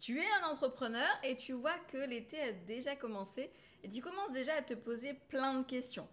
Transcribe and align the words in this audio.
Tu 0.00 0.18
es 0.18 0.26
un 0.42 0.48
entrepreneur 0.48 1.06
et 1.22 1.36
tu 1.36 1.52
vois 1.52 1.78
que 1.92 1.98
l'été 1.98 2.40
a 2.40 2.52
déjà 2.52 2.96
commencé 2.96 3.50
et 3.82 3.90
tu 3.90 4.00
commences 4.00 4.32
déjà 4.32 4.54
à 4.54 4.62
te 4.62 4.72
poser 4.72 5.12
plein 5.28 5.52
de 5.60 5.62
questions. 5.62 6.08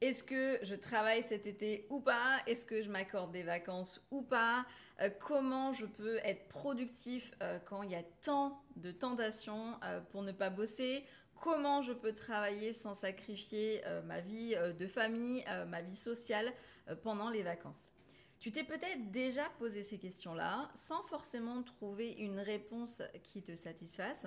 Est-ce 0.00 0.22
que 0.22 0.60
je 0.62 0.76
travaille 0.76 1.20
cet 1.24 1.48
été 1.48 1.84
ou 1.90 1.98
pas? 1.98 2.38
Est-ce 2.46 2.64
que 2.64 2.80
je 2.80 2.88
m'accorde 2.88 3.32
des 3.32 3.42
vacances 3.42 4.00
ou 4.12 4.22
pas? 4.22 4.64
Euh, 5.00 5.10
Comment 5.18 5.72
je 5.72 5.84
peux 5.84 6.18
être 6.18 6.46
productif 6.46 7.32
euh, 7.42 7.58
quand 7.64 7.82
il 7.82 7.90
y 7.90 7.96
a 7.96 8.04
tant 8.22 8.62
de 8.76 8.92
tentations 8.92 9.80
euh, 9.82 10.00
pour 10.00 10.22
ne 10.22 10.30
pas 10.30 10.50
bosser? 10.50 11.04
Comment 11.40 11.82
je 11.82 11.92
peux 11.92 12.12
travailler 12.12 12.72
sans 12.72 12.94
sacrifier 12.94 13.82
ma 14.06 14.20
vie 14.20 14.54
de 14.78 14.86
famille, 14.86 15.44
ma 15.68 15.82
vie 15.82 15.96
sociale 15.96 16.50
pendant 17.02 17.28
les 17.28 17.42
vacances? 17.42 17.90
Tu 18.44 18.52
t'es 18.52 18.62
peut-être 18.62 19.10
déjà 19.10 19.48
posé 19.58 19.82
ces 19.82 19.96
questions-là 19.96 20.70
sans 20.74 21.00
forcément 21.04 21.62
trouver 21.62 22.12
une 22.18 22.38
réponse 22.38 23.00
qui 23.22 23.42
te 23.42 23.56
satisfasse 23.56 24.26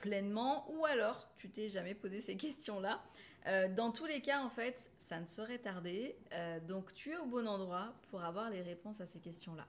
pleinement 0.00 0.68
ou 0.72 0.84
alors 0.84 1.28
tu 1.36 1.48
t'es 1.48 1.68
jamais 1.68 1.94
posé 1.94 2.20
ces 2.20 2.36
questions-là 2.36 3.00
euh, 3.48 3.68
dans 3.68 3.92
tous 3.92 4.06
les 4.06 4.20
cas, 4.20 4.42
en 4.42 4.50
fait, 4.50 4.90
ça 4.98 5.20
ne 5.20 5.26
saurait 5.26 5.58
tarder. 5.58 6.16
Euh, 6.32 6.58
donc, 6.60 6.92
tu 6.94 7.12
es 7.12 7.16
au 7.16 7.26
bon 7.26 7.46
endroit 7.46 7.94
pour 8.10 8.22
avoir 8.24 8.50
les 8.50 8.62
réponses 8.62 9.00
à 9.00 9.06
ces 9.06 9.20
questions-là. 9.20 9.66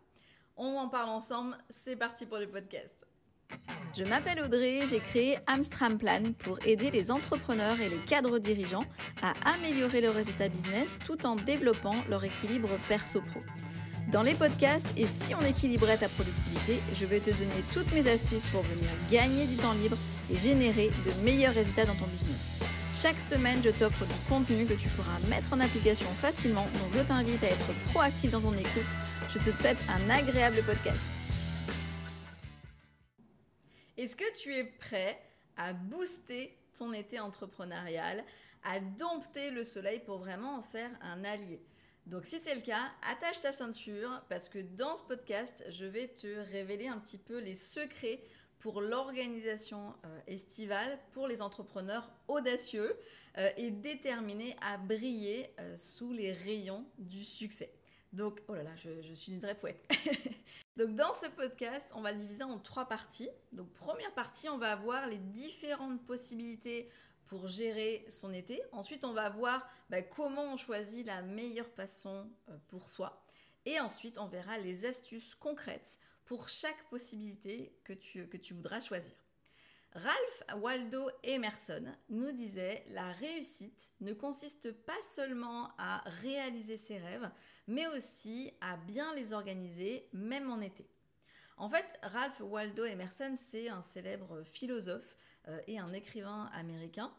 On 0.56 0.78
en 0.78 0.90
parle 0.90 1.10
ensemble. 1.10 1.56
C'est 1.70 1.96
parti 1.96 2.26
pour 2.26 2.40
le 2.40 2.48
podcast. 2.48 3.06
Je 3.96 4.04
m'appelle 4.04 4.42
Audrey, 4.42 4.82
j'ai 4.88 5.00
créé 5.00 5.38
Amstram 5.48 5.98
Plan 5.98 6.34
pour 6.38 6.60
aider 6.66 6.92
les 6.92 7.12
entrepreneurs 7.12 7.80
et 7.80 7.88
les 7.88 8.00
cadres 8.00 8.40
dirigeants 8.40 8.84
à 9.22 9.34
améliorer 9.54 10.02
leurs 10.02 10.16
résultats 10.16 10.50
business 10.50 10.98
tout 11.06 11.26
en 11.26 11.38
développant 11.38 11.96
leur 12.10 12.26
équilibre 12.26 12.78
perso-pro. 12.90 13.40
Dans 14.08 14.22
les 14.22 14.36
podcasts 14.36 14.88
et 14.96 15.06
si 15.06 15.36
on 15.36 15.42
équilibrait 15.42 15.98
ta 15.98 16.08
productivité, 16.08 16.80
je 16.94 17.06
vais 17.06 17.20
te 17.20 17.30
donner 17.30 17.62
toutes 17.74 17.92
mes 17.92 18.10
astuces 18.10 18.46
pour 18.46 18.62
venir 18.62 18.90
gagner 19.12 19.46
du 19.48 19.58
temps 19.58 19.74
libre 19.74 19.98
et 20.32 20.38
générer 20.38 20.92
de 21.06 21.26
meilleurs 21.26 21.54
résultats 21.54 21.84
dans 21.84 21.96
ton 21.96 22.08
business. 22.08 22.58
Chaque 22.94 23.20
semaine, 23.20 23.62
je 23.62 23.70
t'offre 23.70 24.06
du 24.06 24.14
contenu 24.30 24.66
que 24.66 24.76
tu 24.76 24.88
pourras 24.90 25.20
mettre 25.30 25.52
en 25.52 25.60
application 25.60 26.08
facilement, 26.08 26.64
donc 26.80 26.94
je 26.94 27.02
t'invite 27.02 27.44
à 27.44 27.48
être 27.48 27.74
proactif 27.92 28.32
dans 28.32 28.40
ton 28.40 28.54
écoute. 28.54 28.88
Je 29.30 29.40
te 29.40 29.52
souhaite 29.54 29.78
un 29.90 30.10
agréable 30.10 30.64
podcast. 30.66 31.04
Est-ce 33.98 34.16
que 34.16 34.38
tu 34.42 34.56
es 34.56 34.64
prêt 34.64 35.20
à 35.58 35.74
booster 35.74 36.58
ton 36.78 36.94
été 36.94 37.20
entrepreneurial, 37.20 38.24
à 38.64 38.80
dompter 38.80 39.52
le 39.52 39.66
soleil 39.66 40.00
pour 40.00 40.20
vraiment 40.20 40.60
en 40.60 40.62
faire 40.62 40.92
un 41.02 41.26
allié? 41.26 41.60
Donc 42.08 42.26
si 42.26 42.40
c'est 42.40 42.56
le 42.56 42.62
cas, 42.62 42.90
attache 43.12 43.42
ta 43.42 43.52
ceinture 43.52 44.24
parce 44.30 44.48
que 44.48 44.60
dans 44.60 44.96
ce 44.96 45.04
podcast, 45.04 45.66
je 45.70 45.86
vais 45.86 46.08
te 46.08 46.40
révéler 46.52 46.88
un 46.88 46.98
petit 47.00 47.18
peu 47.18 47.38
les 47.38 47.54
secrets 47.54 48.22
pour 48.60 48.82
l'organisation 48.82 49.94
euh, 50.06 50.20
estivale 50.26 50.98
pour 51.12 51.28
les 51.28 51.42
entrepreneurs 51.42 52.10
audacieux 52.30 52.98
euh, 53.38 53.50
et 53.58 53.72
déterminés 53.72 54.56
à 54.62 54.78
briller 54.78 55.54
euh, 55.60 55.76
sous 55.76 56.14
les 56.14 56.32
rayons 56.32 56.86
du 56.98 57.26
succès. 57.26 57.74
Donc, 58.14 58.42
oh 58.48 58.56
là 58.56 58.64
là, 58.64 58.76
je, 58.78 59.14
suis 59.14 59.34
une 59.34 59.42
vraie 59.42 59.56
poète. 59.56 59.86
Donc, 60.78 60.96
dans 60.96 61.12
ce 61.12 61.30
podcast, 61.32 61.92
on 61.94 62.02
va 62.02 62.14
le 62.14 62.20
diviser 62.20 62.44
en 62.44 62.58
trois 62.58 62.88
parties. 62.88 63.30
Donc, 63.52 63.72
première 63.74 64.14
partie, 64.14 64.48
on 64.48 64.58
va 64.58 64.72
avoir 64.72 65.08
les 65.08 65.18
différentes 65.18 66.06
possibilités 66.06 66.90
pour 67.28 67.48
gérer 67.48 68.06
son 68.10 68.34
été. 68.34 68.62
Ensuite, 68.72 69.04
on 69.04 69.14
va 69.14 69.30
voir 69.30 69.68
bah, 69.90 70.02
comment 70.02 70.54
on 70.54 70.58
choisit 70.58 71.06
la 71.06 71.22
meilleure 71.22 71.70
façon 71.70 72.30
pour 72.68 72.90
soi. 72.90 73.24
Et 73.66 73.80
ensuite, 73.80 74.18
on 74.18 74.28
verra 74.28 74.58
les 74.58 74.86
astuces 74.86 75.36
concrètes 75.36 76.00
pour 76.26 76.50
chaque 76.50 76.90
possibilité 76.90 77.78
que 77.84 77.94
tu, 77.94 78.28
que 78.28 78.38
tu 78.38 78.54
voudras 78.54 78.82
choisir. 78.82 79.14
Ralph 79.94 80.44
Waldo 80.62 81.10
Emerson 81.24 81.86
nous 82.10 82.32
disait 82.32 82.84
La 82.90 83.12
réussite 83.14 83.94
ne 84.02 84.14
consiste 84.14 84.72
pas 84.72 85.02
seulement 85.04 85.72
à 85.78 86.04
réaliser 86.22 86.78
ses 86.78 86.98
rêves, 86.98 87.30
mais 87.68 87.88
aussi 87.88 88.54
à 88.62 88.78
bien 88.78 89.14
les 89.16 89.34
organiser, 89.34 90.08
même 90.14 90.52
en 90.52 90.62
été. 90.62 90.88
En 91.58 91.70
fait, 91.70 92.00
Ralph 92.04 92.40
Waldo 92.42 92.86
Emerson, 92.86 93.34
c'est 93.36 93.70
un 93.70 93.82
célèbre 93.82 94.44
philosophe 94.44 95.16
euh, 95.48 95.60
et 95.68 95.80
un 95.80 95.94
écrivain 95.94 96.50
américain. 96.54 97.12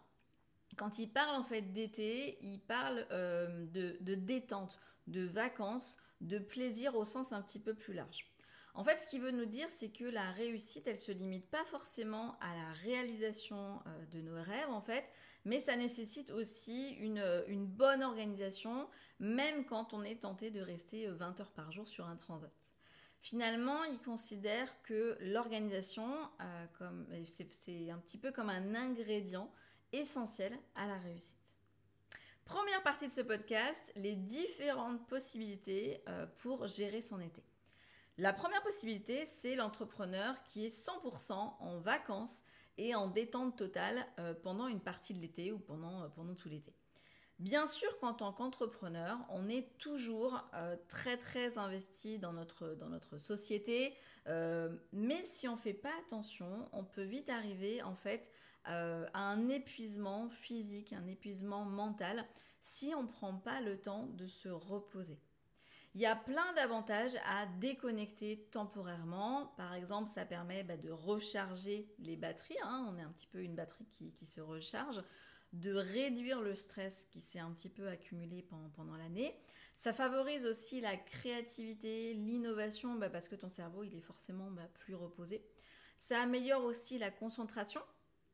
Quand 0.76 0.98
il 0.98 1.08
parle 1.08 1.36
en 1.36 1.42
fait 1.42 1.72
d'été, 1.72 2.38
il 2.42 2.60
parle 2.60 3.06
euh, 3.10 3.66
de, 3.66 4.14
détente, 4.14 4.80
de 5.06 5.22
vacances, 5.22 5.96
de 6.20 6.38
plaisir 6.38 6.94
au 6.96 7.04
sens 7.04 7.32
un 7.32 7.40
petit 7.40 7.58
peu 7.58 7.74
plus 7.74 7.94
large. 7.94 8.30
En 8.74 8.84
fait, 8.84 8.96
ce 8.96 9.06
qu'il 9.06 9.22
veut 9.22 9.32
nous 9.32 9.46
dire, 9.46 9.68
c'est 9.70 9.88
que 9.88 10.04
la 10.04 10.30
réussite, 10.32 10.86
elle 10.86 10.96
se 10.96 11.10
limite 11.10 11.48
pas 11.50 11.64
forcément 11.64 12.38
à 12.40 12.54
la 12.54 12.72
réalisation 12.84 13.80
euh, 13.86 14.06
de 14.12 14.20
nos 14.20 14.40
rêves, 14.40 14.70
en 14.70 14.82
fait, 14.82 15.12
mais 15.44 15.58
ça 15.58 15.74
nécessite 15.74 16.30
aussi 16.30 16.90
une, 17.00 17.66
bonne 17.66 18.02
organisation, 18.02 18.88
même 19.18 19.64
quand 19.64 19.94
on 19.94 20.02
est 20.04 20.22
tenté 20.22 20.50
de 20.50 20.60
rester 20.60 21.08
20 21.08 21.40
heures 21.40 21.52
par 21.52 21.72
jour 21.72 21.88
sur 21.88 22.06
un 22.06 22.16
transat. 22.16 22.67
Finalement, 23.20 23.84
il 23.84 23.98
considère 23.98 24.80
que 24.82 25.16
l'organisation, 25.20 26.08
euh, 26.40 27.24
c'est 27.24 27.90
un 27.90 27.98
petit 27.98 28.18
peu 28.18 28.30
comme 28.30 28.48
un 28.48 28.74
ingrédient 28.74 29.50
essentiel 29.92 30.56
à 30.76 30.86
la 30.86 30.98
réussite. 30.98 31.36
Première 32.44 32.82
partie 32.82 33.08
de 33.08 33.12
ce 33.12 33.20
podcast, 33.20 33.92
les 33.96 34.14
différentes 34.14 35.06
possibilités 35.08 36.02
euh, 36.08 36.26
pour 36.42 36.66
gérer 36.66 37.02
son 37.02 37.20
été. 37.20 37.42
La 38.16 38.32
première 38.32 38.62
possibilité, 38.62 39.26
c'est 39.26 39.54
l'entrepreneur 39.54 40.42
qui 40.44 40.64
est 40.64 40.74
100% 40.74 41.32
en 41.32 41.78
vacances 41.78 42.42
et 42.78 42.94
en 42.94 43.08
détente 43.08 43.56
totale 43.56 44.06
euh, 44.18 44.32
pendant 44.34 44.68
une 44.68 44.80
partie 44.80 45.12
de 45.12 45.20
l'été 45.20 45.52
ou 45.52 45.58
pendant 45.58 46.08
tout 46.36 46.48
l'été. 46.48 46.72
Bien 47.38 47.66
sûr 47.68 47.98
qu'en 48.00 48.14
tant 48.14 48.32
qu'entrepreneur, 48.32 49.16
on 49.28 49.48
est 49.48 49.78
toujours 49.78 50.44
euh, 50.54 50.76
très 50.88 51.16
très 51.16 51.56
investi 51.56 52.18
dans 52.18 52.32
notre, 52.32 52.74
dans 52.74 52.88
notre 52.88 53.18
société, 53.18 53.94
mais 54.92 55.24
si 55.24 55.48
on 55.48 55.52
ne 55.52 55.58
fait 55.58 55.72
pas 55.72 55.92
attention, 56.04 56.68
on 56.72 56.84
peut 56.84 57.04
vite 57.04 57.30
arriver 57.30 57.82
en 57.82 57.94
fait 57.94 58.30
à 58.64 59.06
un 59.14 59.48
épuisement 59.48 60.28
physique, 60.28 60.92
un 60.92 61.06
épuisement 61.06 61.64
mental, 61.64 62.26
si 62.60 62.92
on 62.94 63.04
ne 63.04 63.08
prend 63.08 63.34
pas 63.34 63.62
le 63.62 63.80
temps 63.80 64.06
de 64.08 64.26
se 64.26 64.50
reposer. 64.50 65.18
Il 65.94 66.00
y 66.02 66.06
a 66.06 66.14
plein 66.14 66.52
d'avantages 66.54 67.16
à 67.24 67.46
déconnecter 67.58 68.46
temporairement. 68.50 69.46
Par 69.56 69.74
exemple, 69.74 70.08
ça 70.08 70.24
permet 70.24 70.62
bah, 70.62 70.76
de 70.76 70.90
recharger 70.90 71.92
les 71.98 72.16
batteries. 72.16 72.58
Hein. 72.62 72.86
On 72.88 72.98
est 72.98 73.02
un 73.02 73.10
petit 73.10 73.26
peu 73.26 73.42
une 73.42 73.56
batterie 73.56 73.86
qui, 73.90 74.26
se 74.26 74.40
recharge 74.40 75.02
de 75.52 75.72
réduire 75.72 76.42
le 76.42 76.54
stress 76.54 77.04
qui 77.04 77.20
s'est 77.20 77.38
un 77.38 77.50
petit 77.52 77.68
peu 77.68 77.88
accumulé 77.88 78.42
pendant, 78.74 78.96
l'année. 78.96 79.34
Ça 79.74 79.92
favorise 79.92 80.44
aussi 80.44 80.80
la 80.80 80.96
créativité, 80.96 82.14
l'innovation, 82.14 82.96
bah, 82.96 83.08
parce 83.08 83.28
que 83.28 83.36
ton 83.36 83.48
cerveau, 83.48 83.84
il 83.84 83.94
est 83.94 84.02
forcément 84.02 84.50
bah, 84.50 84.68
plus 84.80 84.94
reposé. 84.94 85.42
Ça 85.96 86.22
améliore 86.22 86.64
aussi 86.64 86.98
la 86.98 87.10
concentration, 87.10 87.80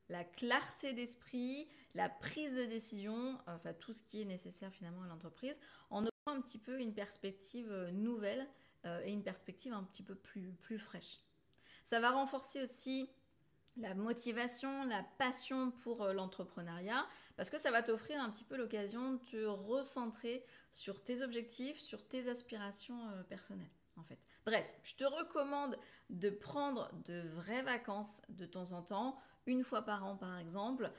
la 0.09 0.25
clarté 0.25 0.93
d'esprit, 0.93 1.69
la 1.95 2.09
prise 2.09 2.55
de 2.57 2.65
décision, 2.65 3.39
enfin 3.47 3.73
tout 3.73 3.93
ce 3.93 4.03
qui 4.03 4.21
est 4.21 4.27
nécessaire 4.27 4.73
finalement 4.73 5.03
à 5.03 5.07
l'entreprise, 5.07 5.59
en 5.91 6.05
un 6.27 6.41
petit 6.41 6.59
peu 6.59 6.81
une 6.81 6.95
perspective 6.95 7.71
euh, 7.71 7.91
nouvelle 7.91 8.49
euh, 8.87 9.03
et 9.05 9.13
une 9.13 9.23
perspective 9.23 9.73
un 9.73 9.83
petit 9.85 10.03
peu 10.03 10.15
plus, 10.15 10.53
plus 10.53 10.79
fraîche. 10.79 11.19
Ça 11.85 12.01
va 12.01 12.11
renforcer 12.11 12.63
aussi 12.63 13.11
la 13.77 13.95
motivation, 13.95 14.85
la 14.85 15.05
passion 15.19 15.71
pour 15.71 16.03
euh, 16.03 16.13
l'entrepreneuriat, 16.13 17.07
parce 17.37 17.51
que 17.51 17.59
ça 17.59 17.71
va 17.71 17.83
t'offrir 17.83 18.21
un 18.21 18.31
petit 18.31 18.45
peu 18.45 18.57
l'occasion 18.57 19.15
de 19.15 19.19
te 19.19 19.45
recentrer 19.45 20.45
sur 20.71 21.03
tes 21.03 21.23
objectifs, 21.23 21.79
sur 21.81 22.07
tes 22.07 22.29
aspirations 22.29 22.99
personnelles. 23.29 23.71
En 23.97 24.03
fait. 24.03 24.19
Bref, 24.45 24.67
je 24.83 24.95
te 24.97 25.05
recommande 25.05 25.79
de 26.11 26.31
prendre 26.31 26.91
de 27.05 27.23
vraies 27.29 27.63
vacances 27.63 28.23
de 28.29 28.47
temps 28.47 28.73
en 28.73 28.83
temps, 28.83 29.19
une 29.47 29.63
fois 29.63 29.83
par 29.83 30.05
an 30.05 30.17
par 30.17 30.39
exemple, 30.39 30.91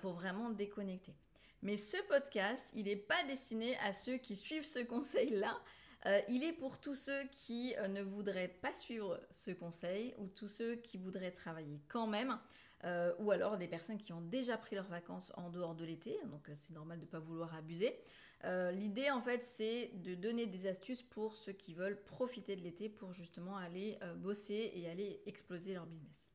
pour 0.00 0.12
vraiment 0.14 0.50
déconnecter. 0.50 1.14
Mais 1.62 1.76
ce 1.76 1.96
podcast, 2.08 2.70
il 2.74 2.84
n'est 2.84 2.96
pas 2.96 3.22
destiné 3.24 3.76
à 3.78 3.92
ceux 3.92 4.16
qui 4.16 4.36
suivent 4.36 4.66
ce 4.66 4.78
conseil-là. 4.80 5.58
Euh, 6.06 6.20
il 6.28 6.44
est 6.44 6.52
pour 6.52 6.80
tous 6.80 6.94
ceux 6.94 7.24
qui 7.32 7.74
euh, 7.78 7.88
ne 7.88 8.02
voudraient 8.02 8.48
pas 8.48 8.72
suivre 8.72 9.20
ce 9.30 9.50
conseil 9.50 10.14
ou 10.18 10.28
tous 10.28 10.48
ceux 10.48 10.76
qui 10.76 10.96
voudraient 10.96 11.32
travailler 11.32 11.80
quand 11.88 12.06
même. 12.06 12.38
Euh, 12.84 13.12
ou 13.18 13.32
alors 13.32 13.58
des 13.58 13.66
personnes 13.66 13.98
qui 13.98 14.12
ont 14.12 14.20
déjà 14.20 14.56
pris 14.56 14.76
leurs 14.76 14.86
vacances 14.86 15.32
en 15.36 15.50
dehors 15.50 15.74
de 15.74 15.84
l'été, 15.84 16.16
donc 16.26 16.48
c'est 16.54 16.72
normal 16.72 17.00
de 17.00 17.06
ne 17.06 17.10
pas 17.10 17.18
vouloir 17.18 17.52
abuser. 17.56 17.98
L'idée 18.44 19.10
en 19.10 19.20
fait 19.20 19.42
c'est 19.42 19.90
de 19.94 20.14
donner 20.14 20.46
des 20.46 20.68
astuces 20.68 21.02
pour 21.02 21.36
ceux 21.36 21.50
qui 21.50 21.74
veulent 21.74 22.00
profiter 22.04 22.54
de 22.54 22.62
l'été 22.62 22.88
pour 22.88 23.12
justement 23.12 23.56
aller 23.56 23.98
bosser 24.18 24.70
et 24.76 24.88
aller 24.88 25.20
exploser 25.26 25.74
leur 25.74 25.86
business. 25.86 26.30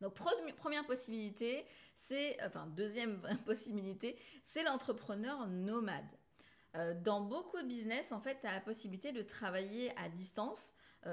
Donc 0.00 0.14
première 0.14 0.86
possibilité, 0.86 1.64
c'est, 1.96 2.36
enfin 2.44 2.68
deuxième 2.68 3.20
possibilité, 3.44 4.16
c'est 4.44 4.62
l'entrepreneur 4.62 5.48
nomade. 5.48 6.06
Euh, 6.76 6.94
dans 7.02 7.20
beaucoup 7.20 7.60
de 7.60 7.66
business, 7.66 8.12
en 8.12 8.20
fait, 8.20 8.38
tu 8.40 8.46
as 8.46 8.52
la 8.52 8.60
possibilité 8.60 9.12
de 9.12 9.22
travailler 9.22 9.96
à 9.98 10.08
distance 10.08 10.72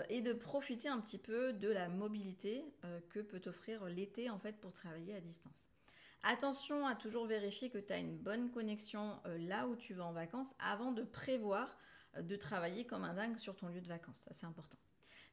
et 0.10 0.20
de 0.20 0.34
profiter 0.34 0.90
un 0.90 1.00
petit 1.00 1.18
peu 1.18 1.54
de 1.54 1.70
la 1.70 1.88
mobilité 1.88 2.66
que 3.10 3.22
peut 3.22 3.40
offrir 3.46 3.86
l'été 3.86 4.30
en 4.30 4.38
fait 4.38 4.60
pour 4.60 4.74
travailler 4.74 5.16
à 5.16 5.22
distance. 5.22 5.70
Attention 6.24 6.86
à 6.86 6.94
toujours 6.94 7.26
vérifier 7.26 7.70
que 7.70 7.78
tu 7.78 7.94
as 7.94 7.98
une 7.98 8.18
bonne 8.18 8.52
connexion 8.52 9.18
là 9.24 9.66
où 9.66 9.78
tu 9.78 9.94
vas 9.94 10.04
en 10.04 10.12
vacances 10.12 10.54
avant 10.60 10.92
de 10.92 11.04
prévoir 11.04 11.78
de 12.20 12.36
travailler 12.36 12.86
comme 12.86 13.06
un 13.06 13.14
dingue 13.14 13.38
sur 13.38 13.56
ton 13.56 13.70
lieu 13.70 13.80
de 13.80 13.88
vacances. 13.88 14.18
Ça, 14.18 14.32
c'est 14.34 14.46
important. 14.46 14.78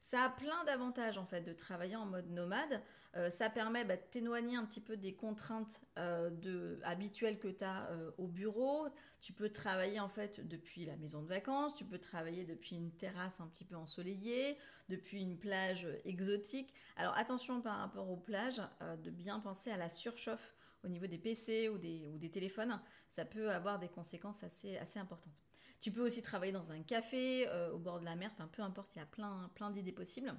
Ça 0.01 0.23
a 0.23 0.29
plein 0.29 0.63
d'avantages 0.65 1.17
en 1.17 1.25
fait 1.25 1.41
de 1.41 1.53
travailler 1.53 1.95
en 1.95 2.05
mode 2.05 2.29
nomade. 2.29 2.81
Euh, 3.15 3.29
ça 3.29 3.49
permet 3.49 3.85
bah, 3.85 3.95
de 3.95 4.01
t'éloigner 4.11 4.57
un 4.57 4.65
petit 4.65 4.81
peu 4.81 4.97
des 4.97 5.15
contraintes 5.15 5.81
euh, 5.97 6.77
habituelles 6.83 7.39
que 7.39 7.47
tu 7.47 7.63
as 7.63 7.89
euh, 7.89 8.11
au 8.17 8.27
bureau. 8.27 8.87
Tu 9.21 9.31
peux 9.31 9.49
travailler 9.49 9.99
en 9.99 10.09
fait 10.09 10.45
depuis 10.45 10.85
la 10.85 10.97
maison 10.97 11.21
de 11.21 11.27
vacances, 11.27 11.73
tu 11.73 11.85
peux 11.85 11.97
travailler 11.97 12.43
depuis 12.43 12.75
une 12.75 12.91
terrasse 12.91 13.39
un 13.39 13.47
petit 13.47 13.63
peu 13.63 13.75
ensoleillée, 13.75 14.57
depuis 14.89 15.21
une 15.21 15.37
plage 15.37 15.87
exotique. 16.03 16.73
Alors 16.97 17.17
attention 17.17 17.61
par 17.61 17.77
rapport 17.77 18.09
aux 18.09 18.17
plages, 18.17 18.61
de 19.03 19.09
bien 19.09 19.39
penser 19.39 19.71
à 19.71 19.77
la 19.77 19.89
surchauffe 19.89 20.53
au 20.83 20.89
niveau 20.89 21.07
des 21.07 21.17
PC 21.17 21.69
ou 21.69 21.77
des, 21.77 22.29
téléphones. 22.31 22.79
Ça 23.09 23.25
peut 23.25 23.49
avoir 23.49 23.79
des 23.79 23.89
conséquences 23.89 24.43
assez 24.43 24.99
importantes. 24.99 25.44
Tu 25.79 25.91
peux 25.91 26.05
aussi 26.05 26.21
travailler 26.21 26.51
dans 26.51 26.71
un 26.71 26.81
café, 26.81 27.47
euh, 27.49 27.71
au 27.71 27.77
bord 27.77 27.99
de 27.99 28.05
la 28.05 28.15
mer, 28.15 28.31
enfin 28.33 28.47
peu 28.47 28.61
importe, 28.61 28.95
il 28.95 28.99
y 28.99 29.01
a 29.01 29.05
plein, 29.05 29.49
plein 29.55 29.71
d'idées 29.71 29.91
possibles. 29.91 30.33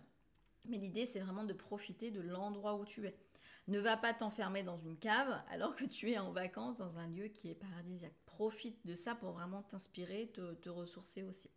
Mais 0.64 0.78
l'idée, 0.78 1.06
c'est 1.06 1.20
vraiment 1.20 1.44
de 1.44 1.52
profiter 1.52 2.10
de 2.10 2.20
l'endroit 2.20 2.74
où 2.74 2.84
tu 2.84 3.06
es. 3.06 3.16
Ne 3.68 3.78
va 3.78 3.96
pas 3.96 4.14
t'enfermer 4.14 4.62
dans 4.62 4.78
une 4.78 4.96
cave 4.96 5.40
alors 5.50 5.74
que 5.74 5.84
tu 5.84 6.12
es 6.12 6.18
en 6.18 6.32
vacances 6.32 6.76
dans 6.76 6.98
un 6.98 7.08
lieu 7.08 7.28
qui 7.28 7.50
est 7.50 7.54
paradisiaque. 7.54 8.14
Profite 8.24 8.84
de 8.86 8.94
ça 8.94 9.14
pour 9.14 9.32
vraiment 9.32 9.62
t'inspirer, 9.62 10.30
te, 10.32 10.54
te 10.54 10.68
ressourcer 10.68 11.22
aussi. 11.22 11.50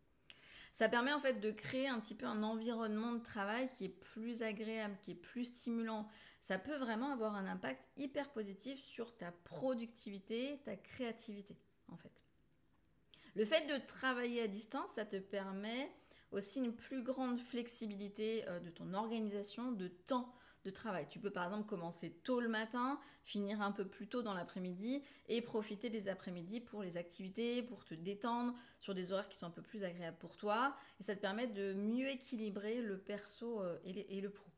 Ça 0.72 0.90
permet 0.90 1.14
en 1.14 1.20
fait 1.20 1.40
de 1.40 1.52
créer 1.52 1.88
un 1.88 2.00
petit 2.00 2.16
peu 2.16 2.26
un 2.26 2.44
environnement 2.44 3.14
de 3.14 3.24
travail 3.24 3.68
qui 3.76 3.86
est 3.86 3.90
plus 3.90 4.44
agréable, 4.44 4.98
qui 5.02 5.12
est 5.12 5.16
plus 5.16 5.46
stimulant. 5.46 6.08
Ça 6.42 6.58
peut 6.58 6.78
vraiment 6.78 7.12
avoir 7.12 7.36
un 7.36 7.48
impact 7.48 7.84
hyper 7.98 8.32
positif 8.32 8.80
sur 8.82 9.18
ta 9.18 9.32
productivité, 9.32 10.62
ta 10.64 10.76
créativité 10.76 11.58
en 11.90 11.98
fait. 11.98 12.14
Le 13.36 13.46
fait 13.46 13.66
de 13.68 13.86
travailler 13.86 14.42
à 14.42 14.48
distance, 14.48 14.90
ça 14.96 15.06
te 15.06 15.18
permet 15.18 15.92
aussi 16.32 16.64
une 16.64 16.76
plus 16.76 17.04
grande 17.04 17.40
flexibilité 17.40 18.48
euh, 18.48 18.60
de 18.60 18.70
ton 18.70 18.94
organisation 18.94 19.72
de 19.72 19.88
temps 19.88 20.34
de 20.66 20.70
travail. 20.70 21.08
Tu 21.10 21.20
peux 21.20 21.30
par 21.32 21.46
exemple 21.46 21.68
commencer 21.68 22.12
tôt 22.24 22.42
le 22.42 22.50
matin, 22.50 23.00
finir 23.24 23.62
un 23.62 23.72
peu 23.72 23.88
plus 23.88 24.08
tôt 24.08 24.22
dans 24.22 24.34
l'après-midi 24.34 25.02
et 25.30 25.42
profiter 25.42 25.90
des 25.90 26.10
après-midi 26.10 26.60
pour 26.60 26.84
les 26.84 26.98
activités, 26.98 27.64
pour 27.64 27.86
te 27.86 27.94
détendre 27.94 28.54
sur 28.80 28.94
des 28.94 29.12
horaires 29.12 29.30
qui 29.30 29.38
sont 29.38 29.48
un 29.48 29.52
peu 29.52 29.62
plus 29.62 29.84
agréables 29.84 30.18
pour 30.18 30.36
toi. 30.36 30.76
Et 31.00 31.04
ça 31.04 31.16
te 31.16 31.22
permet 31.22 31.48
de 31.48 31.74
mieux 31.74 32.10
équilibrer 32.10 32.82
le 32.82 32.98
perso 32.98 33.62
euh, 33.62 33.80
et 33.86 34.20
le 34.20 34.30
pro. 34.30 34.50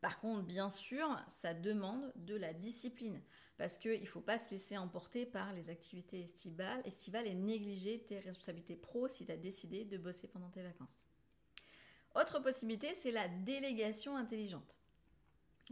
Par 0.00 0.18
contre, 0.18 0.42
bien 0.42 0.68
sûr, 0.68 1.16
ça 1.28 1.54
demande 1.54 2.12
de 2.16 2.34
la 2.34 2.52
discipline 2.52 3.22
parce 3.62 3.78
qu'il 3.78 4.00
ne 4.00 4.06
faut 4.06 4.20
pas 4.20 4.40
se 4.40 4.50
laisser 4.50 4.76
emporter 4.76 5.24
par 5.24 5.52
les 5.52 5.70
activités 5.70 6.20
estivales, 6.20 6.82
estivales 6.84 7.28
et 7.28 7.34
négliger 7.34 8.00
tes 8.00 8.18
responsabilités 8.18 8.74
pro 8.74 9.06
si 9.06 9.24
tu 9.24 9.30
as 9.30 9.36
décidé 9.36 9.84
de 9.84 9.98
bosser 9.98 10.26
pendant 10.26 10.50
tes 10.50 10.64
vacances. 10.64 11.04
Autre 12.16 12.40
possibilité, 12.40 12.92
c'est 12.96 13.12
la 13.12 13.28
délégation 13.28 14.16
intelligente. 14.16 14.76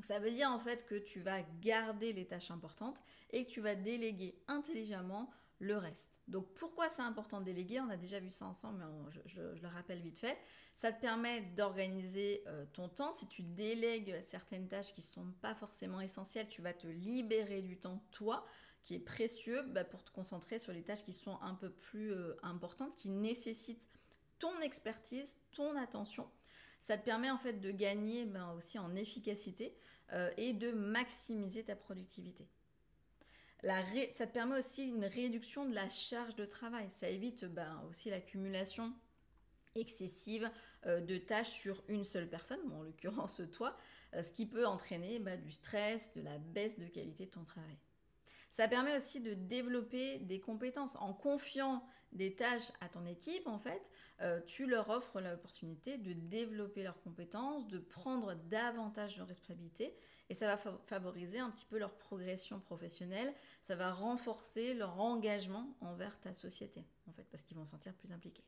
Ça 0.04 0.20
veut 0.20 0.30
dire 0.30 0.52
en 0.52 0.60
fait 0.60 0.86
que 0.86 0.94
tu 0.94 1.18
vas 1.18 1.42
garder 1.60 2.12
les 2.12 2.28
tâches 2.28 2.52
importantes 2.52 3.02
et 3.32 3.44
que 3.44 3.50
tu 3.50 3.60
vas 3.60 3.74
déléguer 3.74 4.40
intelligemment 4.46 5.28
le 5.60 5.76
reste. 5.76 6.18
Donc 6.26 6.52
pourquoi 6.54 6.88
c'est 6.88 7.02
important 7.02 7.40
de 7.40 7.44
déléguer? 7.44 7.80
On 7.80 7.90
a 7.90 7.96
déjà 7.96 8.18
vu 8.18 8.30
ça 8.30 8.46
ensemble, 8.46 8.78
mais 8.78 9.22
je, 9.26 9.40
le 9.40 9.68
rappelle 9.68 10.00
vite 10.00 10.18
fait. 10.18 10.38
Ça 10.74 10.90
te 10.90 11.00
permet 11.00 11.42
d'organiser 11.42 12.42
euh, 12.46 12.64
ton 12.72 12.88
temps. 12.88 13.12
Si 13.12 13.28
tu 13.28 13.42
délègues 13.42 14.20
certaines 14.22 14.68
tâches 14.68 14.92
qui 14.94 15.02
ne 15.02 15.06
sont 15.06 15.32
pas 15.42 15.54
forcément 15.54 16.00
essentielles, 16.00 16.48
tu 16.48 16.62
vas 16.62 16.72
te 16.72 16.86
libérer 16.86 17.60
du 17.60 17.78
temps, 17.78 18.02
toi, 18.10 18.46
qui 18.84 18.94
est 18.94 19.00
précieux, 19.00 19.62
bah, 19.68 19.84
pour 19.84 20.02
te 20.02 20.10
concentrer 20.10 20.58
sur 20.58 20.72
les 20.72 20.82
tâches 20.82 21.04
qui 21.04 21.12
sont 21.12 21.38
un 21.42 21.54
peu 21.54 21.70
plus 21.70 22.12
euh, 22.12 22.34
importantes, 22.42 22.96
qui 22.96 23.10
nécessitent 23.10 23.90
ton 24.38 24.58
expertise, 24.60 25.38
ton 25.52 25.76
attention. 25.76 26.26
Ça 26.80 26.96
te 26.96 27.04
permet 27.04 27.30
en 27.30 27.36
fait 27.36 27.60
de 27.60 27.70
gagner 27.70 28.24
ben, 28.24 28.52
aussi 28.52 28.78
en 28.78 28.94
efficacité 28.96 29.76
euh, 30.14 30.30
et 30.38 30.54
de 30.54 30.72
maximiser 30.72 31.62
ta 31.64 31.76
productivité 31.76 32.48
ça 33.62 34.26
te 34.26 34.32
permet 34.32 34.58
aussi 34.58 34.88
une 34.88 35.04
réduction 35.04 35.66
de 35.66 35.74
la 35.74 35.88
charge 35.88 36.34
de 36.36 36.44
travail. 36.44 36.88
Ça 36.90 37.08
évite 37.08 37.44
ben, 37.44 37.82
aussi 37.88 38.10
l'accumulation 38.10 38.92
excessive 39.74 40.50
euh, 40.86 41.00
de 41.00 41.16
tâches 41.16 41.50
sur 41.50 41.82
une 41.88 42.04
seule 42.04 42.28
personne, 42.28 42.60
en 42.72 42.82
l'occurrence 42.82 43.40
toi, 43.52 43.76
euh, 44.14 44.22
ce 44.22 44.32
qui 44.32 44.46
peut 44.46 44.66
entraîner 44.66 45.18
ben, 45.18 45.40
du 45.40 45.52
stress, 45.52 46.12
de 46.14 46.22
la 46.22 46.38
baisse 46.38 46.78
de 46.78 46.86
qualité 46.86 47.26
de 47.26 47.30
ton 47.30 47.44
travail. 47.44 47.78
Ça 48.50 48.66
permet 48.66 48.96
aussi 48.96 49.20
de 49.20 49.34
développer 49.34 50.18
des 50.18 50.40
compétences. 50.40 50.96
En 50.96 51.14
confiant 51.14 51.84
des 52.12 52.34
tâches 52.34 52.72
à 52.80 52.88
ton 52.88 53.06
équipe, 53.06 53.46
en 53.46 53.58
fait, 53.58 53.90
euh, 54.20 54.40
tu 54.46 54.66
leur 54.66 54.90
offres 54.90 55.20
l'opportunité 55.20 55.96
de 55.96 56.12
développer 56.12 56.82
leurs 56.82 57.00
compétences, 57.00 57.68
de 57.68 57.78
prendre 57.78 58.34
davantage 58.34 59.16
de 59.16 59.22
responsabilités 59.22 59.94
et 60.28 60.34
ça 60.34 60.46
va 60.46 60.56
favoriser 60.84 61.40
un 61.40 61.50
petit 61.50 61.66
peu 61.66 61.78
leur 61.78 61.96
progression 61.98 62.60
professionnelle. 62.60 63.34
Ça 63.62 63.74
va 63.74 63.92
renforcer 63.92 64.74
leur 64.74 65.00
engagement 65.00 65.76
envers 65.80 66.18
ta 66.20 66.34
société, 66.34 66.84
en 67.08 67.12
fait, 67.12 67.26
parce 67.30 67.42
qu'ils 67.42 67.56
vont 67.56 67.66
se 67.66 67.72
sentir 67.72 67.94
plus 67.94 68.12
impliqués. 68.12 68.44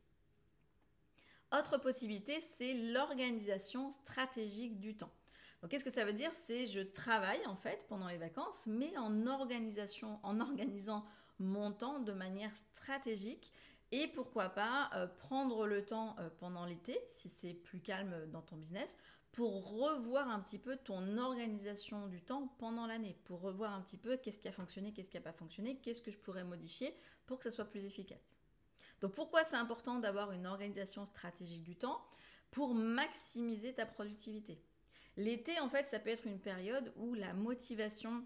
Autre 1.56 1.78
possibilité, 1.78 2.40
c'est 2.40 2.74
l'organisation 2.74 3.90
stratégique 3.90 4.80
du 4.80 4.96
temps. 4.96 5.12
Donc 5.60 5.70
qu'est-ce 5.70 5.84
que 5.84 5.92
ça 5.92 6.04
veut 6.04 6.12
dire? 6.12 6.32
C'est 6.32 6.66
je 6.66 6.80
travaille 6.80 7.44
en 7.46 7.56
fait 7.56 7.86
pendant 7.88 8.08
les 8.08 8.16
vacances, 8.16 8.66
mais 8.66 8.96
en 8.96 9.26
organisation, 9.26 10.18
en 10.22 10.40
organisant 10.40 11.04
mon 11.42 11.72
temps 11.72 12.00
de 12.00 12.12
manière 12.12 12.54
stratégique. 12.56 13.52
Et 13.90 14.08
pourquoi 14.08 14.48
pas 14.48 14.90
euh, 14.94 15.06
prendre 15.06 15.66
le 15.66 15.84
temps 15.84 16.16
euh, 16.18 16.30
pendant 16.38 16.64
l'été, 16.64 16.98
si 17.10 17.28
c'est 17.28 17.52
plus 17.52 17.80
calme 17.80 18.30
dans 18.30 18.40
ton 18.40 18.56
business, 18.56 18.96
pour 19.32 19.70
revoir 19.70 20.28
un 20.28 20.40
petit 20.40 20.58
peu 20.58 20.76
ton 20.76 21.18
organisation 21.18 22.06
du 22.06 22.20
temps 22.20 22.48
pendant 22.58 22.86
l'année, 22.86 23.16
pour 23.24 23.40
revoir 23.40 23.72
un 23.72 23.80
petit 23.80 23.96
peu 23.96 24.16
qu'est-ce 24.16 24.38
qui 24.38 24.48
a 24.48 24.52
fonctionné, 24.52 24.92
qu'est-ce 24.92 25.10
qui 25.10 25.16
n'a 25.16 25.22
pas 25.22 25.32
fonctionné, 25.32 25.78
qu'est-ce 25.78 26.02
que 26.02 26.10
je 26.10 26.18
pourrais 26.18 26.44
modifier 26.44 26.94
pour 27.26 27.38
que 27.38 27.44
ça 27.44 27.50
soit 27.50 27.64
plus 27.64 27.84
efficace. 27.84 28.38
Donc 29.00 29.14
pourquoi 29.14 29.42
c'est 29.42 29.56
important 29.56 29.98
d'avoir 29.98 30.32
une 30.32 30.46
organisation 30.46 31.06
stratégique 31.06 31.64
du 31.64 31.76
temps 31.76 32.02
Pour 32.50 32.74
maximiser 32.74 33.74
ta 33.74 33.86
productivité? 33.86 34.62
L'été, 35.16 35.58
en 35.60 35.68
fait, 35.68 35.86
ça 35.88 35.98
peut 35.98 36.10
être 36.10 36.26
une 36.26 36.40
période 36.40 36.92
où 36.96 37.14
la 37.14 37.34
motivation, 37.34 38.24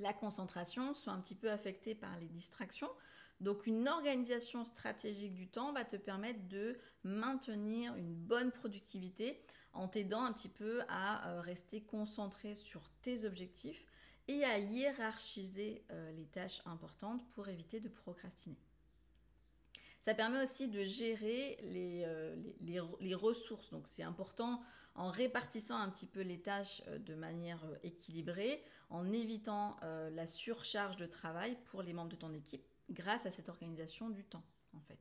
la 0.00 0.12
concentration 0.12 0.94
sont 0.94 1.10
un 1.10 1.20
petit 1.20 1.34
peu 1.34 1.50
affectées 1.50 1.94
par 1.94 2.18
les 2.18 2.28
distractions. 2.28 2.90
Donc 3.40 3.66
une 3.66 3.88
organisation 3.88 4.64
stratégique 4.64 5.34
du 5.34 5.48
temps 5.48 5.72
va 5.72 5.84
te 5.84 5.96
permettre 5.96 6.46
de 6.48 6.78
maintenir 7.04 7.94
une 7.96 8.14
bonne 8.14 8.50
productivité 8.50 9.40
en 9.72 9.88
t'aidant 9.88 10.24
un 10.24 10.32
petit 10.32 10.48
peu 10.48 10.82
à 10.88 11.28
euh, 11.28 11.40
rester 11.40 11.80
concentré 11.80 12.54
sur 12.54 12.82
tes 13.02 13.24
objectifs 13.24 13.86
et 14.28 14.44
à 14.44 14.58
hiérarchiser 14.58 15.84
euh, 15.90 16.12
les 16.12 16.26
tâches 16.26 16.60
importantes 16.66 17.26
pour 17.32 17.48
éviter 17.48 17.80
de 17.80 17.88
procrastiner. 17.88 18.58
Ça 20.00 20.14
permet 20.14 20.42
aussi 20.42 20.66
de 20.68 20.82
gérer 20.82 21.58
les, 21.60 22.04
euh, 22.06 22.34
les 23.00 23.14
ressources. 23.14 23.70
Donc 23.70 23.86
c'est 23.86 24.02
important 24.02 24.62
en 24.94 25.10
répartissant 25.10 25.76
un 25.76 25.90
petit 25.90 26.06
peu 26.06 26.22
les 26.22 26.40
tâches 26.40 26.82
euh, 26.88 26.98
de 26.98 27.14
manière 27.14 27.62
euh, 27.66 27.76
équilibrée, 27.82 28.64
en 28.88 29.12
évitant 29.12 29.76
la 29.82 30.26
surcharge 30.26 30.96
de 30.96 31.06
travail 31.06 31.56
pour 31.66 31.80
les 31.80 31.92
membres 31.92 32.08
de 32.08 32.16
ton 32.16 32.34
équipe 32.34 32.66
grâce 32.90 33.24
à 33.24 33.30
cette 33.30 33.48
organisation 33.48 34.10
du 34.10 34.24
temps 34.24 34.42
en 34.74 34.80
fait. 34.80 34.98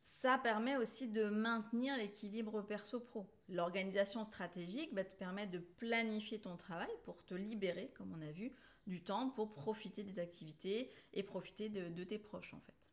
Ça 0.00 0.38
permet 0.38 0.78
aussi 0.78 1.08
de 1.08 1.24
maintenir 1.24 1.94
l'équilibre 1.98 2.62
perso-pro. 2.62 3.26
L'organisation 3.50 4.24
stratégique 4.24 4.94
va 4.94 5.04
te 5.04 5.14
permettre 5.14 5.50
de 5.50 5.58
planifier 5.58 6.40
ton 6.40 6.56
travail 6.56 6.88
pour 7.04 7.22
te 7.22 7.34
libérer, 7.34 7.92
comme 7.98 8.14
on 8.16 8.22
a 8.22 8.32
vu, 8.32 8.50
du 8.86 9.02
temps 9.02 9.28
pour 9.28 9.52
profiter 9.52 10.02
des 10.02 10.18
activités 10.18 10.90
et 11.12 11.22
profiter 11.22 11.68
de, 11.68 11.90
de 11.90 12.04
tes 12.04 12.18
proches 12.18 12.54
en 12.54 12.60
fait. 12.60 12.85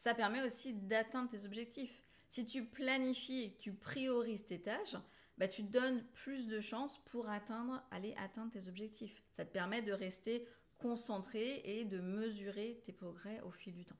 Ça 0.00 0.14
permet 0.14 0.42
aussi 0.42 0.72
d'atteindre 0.72 1.28
tes 1.28 1.44
objectifs. 1.44 2.02
Si 2.30 2.46
tu 2.46 2.64
planifies 2.64 3.42
et 3.42 3.52
que 3.52 3.60
tu 3.60 3.74
priorises 3.74 4.46
tes 4.46 4.62
tâches, 4.62 4.96
bah, 5.36 5.46
tu 5.46 5.62
donnes 5.62 6.02
plus 6.14 6.48
de 6.48 6.58
chances 6.58 6.96
pour 7.04 7.28
atteindre, 7.28 7.82
aller 7.90 8.14
atteindre 8.16 8.50
tes 8.50 8.66
objectifs. 8.68 9.22
Ça 9.30 9.44
te 9.44 9.52
permet 9.52 9.82
de 9.82 9.92
rester 9.92 10.48
concentré 10.78 11.60
et 11.64 11.84
de 11.84 12.00
mesurer 12.00 12.80
tes 12.86 12.94
progrès 12.94 13.42
au 13.42 13.50
fil 13.50 13.74
du 13.74 13.84
temps. 13.84 13.98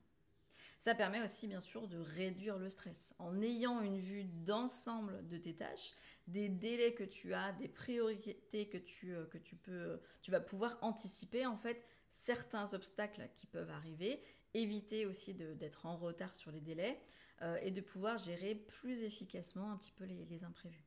Ça 0.79 0.95
permet 0.95 1.23
aussi 1.23 1.45
bien 1.45 1.61
sûr 1.61 1.87
de 1.87 1.99
réduire 1.99 2.57
le 2.57 2.67
stress 2.67 3.13
en 3.19 3.39
ayant 3.39 3.81
une 3.81 3.99
vue 3.99 4.23
d'ensemble 4.23 5.27
de 5.27 5.37
tes 5.37 5.55
tâches, 5.55 5.91
des 6.25 6.49
délais 6.49 6.95
que 6.95 7.03
tu 7.03 7.35
as, 7.35 7.51
des 7.51 7.67
priorités 7.67 8.67
que 8.69 8.79
tu, 8.79 9.13
euh, 9.13 9.27
que 9.27 9.37
tu 9.37 9.55
peux, 9.55 10.01
tu 10.23 10.31
vas 10.31 10.39
pouvoir 10.39 10.79
anticiper 10.81 11.45
en 11.45 11.57
fait 11.57 11.85
certains 12.09 12.73
obstacles 12.73 13.29
qui 13.35 13.45
peuvent 13.45 13.69
arriver, 13.69 14.19
éviter 14.53 15.05
aussi 15.05 15.33
d'être 15.33 15.85
en 15.85 15.97
retard 15.97 16.35
sur 16.35 16.51
les 16.51 16.61
délais, 16.61 16.99
et 17.61 17.71
de 17.71 17.81
pouvoir 17.81 18.19
gérer 18.19 18.53
plus 18.53 19.01
efficacement 19.01 19.71
un 19.71 19.77
petit 19.77 19.91
peu 19.91 20.05
les 20.05 20.43
imprévus. 20.43 20.85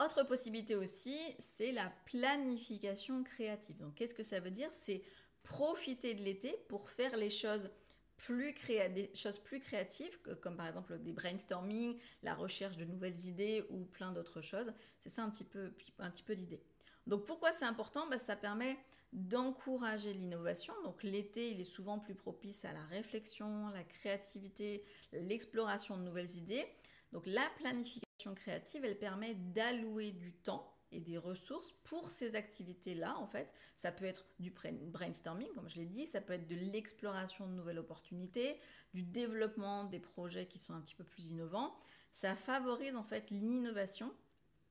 Autre 0.00 0.24
possibilité 0.24 0.74
aussi, 0.74 1.16
c'est 1.38 1.70
la 1.70 1.92
planification 2.06 3.22
créative. 3.22 3.76
Donc 3.76 3.94
qu'est-ce 3.94 4.14
que 4.14 4.24
ça 4.24 4.40
veut 4.40 4.50
dire? 4.50 4.72
C'est 4.72 5.04
profiter 5.44 6.14
de 6.14 6.24
l'été 6.24 6.56
pour 6.68 6.90
faire 6.90 7.16
les 7.16 7.30
choses 7.30 7.70
plus 8.16 8.52
des 8.68 9.12
choses 9.14 9.38
plus 9.38 9.60
créatives, 9.60 10.16
comme 10.40 10.56
par 10.56 10.66
exemple 10.66 10.98
des 10.98 11.12
brainstorming, 11.12 11.96
la 12.24 12.34
recherche 12.34 12.76
de 12.76 12.84
nouvelles 12.84 13.26
idées 13.26 13.64
ou 13.70 13.84
plein 13.84 14.10
d'autres 14.10 14.40
choses. 14.40 14.72
C'est 14.98 15.08
ça 15.08 15.22
un 15.22 15.30
petit 15.30 15.44
peu, 15.44 15.72
un 16.00 16.10
petit 16.10 16.24
peu 16.24 16.32
l'idée. 16.32 16.62
Donc 17.06 17.24
pourquoi 17.24 17.52
c'est 17.52 17.64
important? 17.64 18.06
Bah, 18.08 18.18
Ça 18.18 18.36
permet 18.36 18.76
d'encourager 19.12 20.14
l'innovation. 20.14 20.72
Donc 20.84 21.02
l'été, 21.02 21.50
il 21.50 21.60
est 21.60 21.64
souvent 21.64 21.98
plus 21.98 22.14
propice 22.14 22.64
à 22.64 22.72
la 22.72 22.84
réflexion, 22.84 23.68
la 23.68 23.84
créativité, 23.84 24.84
l'exploration 25.12 25.98
de 25.98 26.02
nouvelles 26.02 26.36
idées. 26.36 26.66
Donc 27.12 27.26
la 27.26 27.46
planification 27.58 28.34
créative, 28.34 28.84
elle 28.84 28.98
permet 28.98 29.34
d'allouer 29.34 30.12
du 30.12 30.32
temps 30.32 30.72
et 30.92 31.00
des 31.00 31.18
ressources 31.18 31.72
pour 31.84 32.10
ces 32.10 32.36
activités-là, 32.36 33.16
en 33.18 33.26
fait. 33.26 33.52
Ça 33.76 33.92
peut 33.92 34.04
être 34.04 34.26
du 34.38 34.50
brainstorming, 34.50 35.48
comme 35.54 35.68
je 35.68 35.76
l'ai 35.76 35.86
dit, 35.86 36.06
ça 36.06 36.20
peut 36.20 36.34
être 36.34 36.46
de 36.46 36.54
l'exploration 36.54 37.46
de 37.46 37.52
nouvelles 37.52 37.78
opportunités, 37.78 38.58
du 38.92 39.02
développement 39.02 39.84
des 39.84 39.98
projets 39.98 40.46
qui 40.46 40.58
sont 40.58 40.74
un 40.74 40.80
petit 40.80 40.94
peu 40.94 41.04
plus 41.04 41.28
innovants. 41.30 41.74
Ça 42.12 42.36
favorise 42.36 42.94
en 42.94 43.02
fait 43.02 43.30
l'innovation 43.30 44.12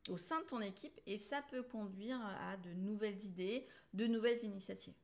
au 0.09 0.17
sein 0.17 0.41
de 0.41 0.45
ton 0.45 0.61
équipe 0.61 0.99
et 1.05 1.17
ça 1.17 1.41
peut 1.49 1.63
conduire 1.63 2.19
à 2.41 2.57
de 2.57 2.73
nouvelles 2.73 3.23
idées, 3.25 3.67
de 3.93 4.07
nouvelles 4.07 4.43
initiatives. 4.43 4.95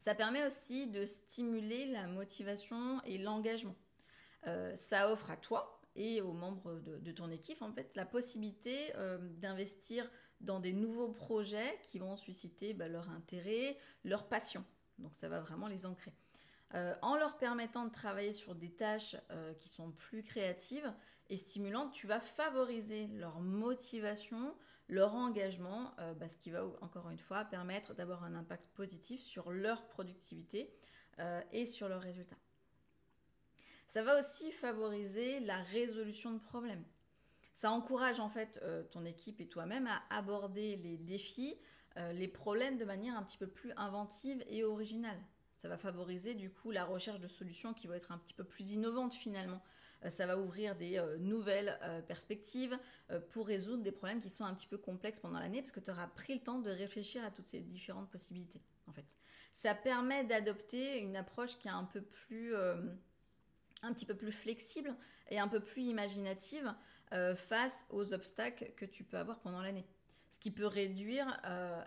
Ça 0.00 0.14
permet 0.14 0.46
aussi 0.46 0.86
de 0.86 1.04
stimuler 1.04 1.86
la 1.86 2.06
motivation 2.06 3.00
et 3.04 3.16
l'engagement. 3.18 3.76
Euh, 4.46 4.76
ça 4.76 5.10
offre 5.10 5.30
à 5.30 5.38
toi, 5.38 5.80
et 5.96 6.20
aux 6.20 6.32
membres 6.32 6.74
de, 6.74 7.12
ton 7.12 7.30
équipe 7.30 7.62
en 7.62 7.72
fait 7.72 7.94
la 7.94 8.04
possibilité 8.04 8.92
euh, 8.96 9.18
d'investir 9.38 10.10
dans 10.40 10.60
des 10.60 10.72
nouveaux 10.72 11.10
projets 11.10 11.78
qui 11.84 11.98
vont 11.98 12.16
susciter 12.16 12.74
bah, 12.74 12.88
leur 12.88 13.08
intérêt, 13.10 13.76
leur 14.04 14.28
passion. 14.28 14.64
Donc 14.98 15.14
ça 15.14 15.28
va 15.28 15.40
vraiment 15.40 15.68
les 15.68 15.86
ancrer. 15.86 16.12
Euh, 16.74 16.94
en 17.02 17.16
leur 17.16 17.36
permettant 17.36 17.84
de 17.84 17.92
travailler 17.92 18.32
sur 18.32 18.54
des 18.54 18.70
tâches 18.70 19.16
euh, 19.30 19.54
qui 19.54 19.68
sont 19.68 19.92
plus 19.92 20.22
créatives 20.22 20.92
et 21.28 21.36
stimulantes, 21.36 21.92
tu 21.92 22.06
vas 22.06 22.20
favoriser 22.20 23.06
leur 23.08 23.40
motivation, 23.40 24.54
leur 24.88 25.14
engagement, 25.14 25.94
bah, 26.16 26.28
ce 26.28 26.36
qui 26.36 26.50
va 26.50 26.66
encore 26.82 27.08
une 27.08 27.18
fois 27.18 27.46
permettre 27.46 27.94
d'avoir 27.94 28.22
un 28.24 28.34
impact 28.34 28.68
positif 28.74 29.22
sur 29.22 29.50
leur 29.50 29.86
productivité 29.86 30.70
et 31.52 31.64
sur 31.64 31.88
leurs 31.88 32.02
résultats. 32.02 32.36
Ça 33.88 34.02
va 34.02 34.18
aussi 34.18 34.52
favoriser 34.52 35.40
la 35.40 35.62
résolution 35.62 36.32
de 36.32 36.38
problèmes. 36.38 36.84
Ça 37.52 37.70
encourage 37.70 38.18
en 38.18 38.28
fait 38.28 38.58
euh, 38.62 38.82
ton 38.82 39.04
équipe 39.04 39.40
et 39.40 39.46
toi-même 39.46 39.86
à 39.86 40.02
aborder 40.10 40.76
les 40.76 40.96
défis, 40.96 41.56
euh, 41.96 42.12
les 42.12 42.26
problèmes 42.26 42.76
de 42.76 42.84
manière 42.84 43.16
un 43.16 43.22
petit 43.22 43.38
peu 43.38 43.46
plus 43.46 43.72
inventive 43.76 44.44
et 44.48 44.64
originale. 44.64 45.20
Ça 45.64 45.70
va 45.70 45.78
favoriser 45.78 46.34
du 46.34 46.50
coup 46.50 46.72
la 46.72 46.84
recherche 46.84 47.20
de 47.20 47.26
solutions 47.26 47.72
qui 47.72 47.86
vont 47.86 47.94
être 47.94 48.12
un 48.12 48.18
petit 48.18 48.34
peu 48.34 48.44
plus 48.44 48.72
innovantes 48.72 49.14
finalement. 49.14 49.62
Euh, 50.04 50.10
ça 50.10 50.26
va 50.26 50.36
ouvrir 50.36 50.76
des 50.76 51.02
nouvelles 51.18 51.78
perspectives 52.06 52.78
pour 53.30 53.46
résoudre 53.46 53.82
des 53.82 53.90
problèmes 53.90 54.20
qui 54.20 54.28
sont 54.28 54.44
un 54.44 54.52
petit 54.52 54.66
peu 54.66 54.76
complexes 54.76 55.20
pendant 55.20 55.38
l'année 55.38 55.62
parce 55.62 55.72
que 55.72 55.80
tu 55.80 55.90
auras 55.90 56.06
pris 56.08 56.34
le 56.34 56.40
temps 56.40 56.58
de 56.58 56.68
réfléchir 56.68 57.24
à 57.24 57.30
toutes 57.30 57.46
ces 57.46 57.60
différentes 57.60 58.10
possibilités 58.10 58.60
en 58.86 58.92
fait. 58.92 59.16
Ça 59.52 59.74
permet 59.74 60.24
d'adopter 60.24 60.98
une 60.98 61.16
approche 61.16 61.58
qui 61.58 61.68
est 61.68 61.70
un 61.70 61.84
peu 61.84 62.02
plus 62.02 62.54
un 63.84 63.92
petit 63.92 64.06
peu 64.06 64.14
plus 64.14 64.32
flexible 64.32 64.94
et 65.30 65.38
un 65.38 65.48
peu 65.48 65.60
plus 65.60 65.82
imaginative 65.82 66.72
euh, 67.12 67.34
face 67.34 67.84
aux 67.90 68.12
obstacles 68.12 68.72
que 68.76 68.84
tu 68.84 69.04
peux 69.04 69.18
avoir 69.18 69.38
pendant 69.40 69.60
l'année. 69.60 69.84
Ce 70.34 70.40
qui 70.40 70.50
peut 70.50 70.66
réduire 70.66 71.40
euh, 71.46 71.80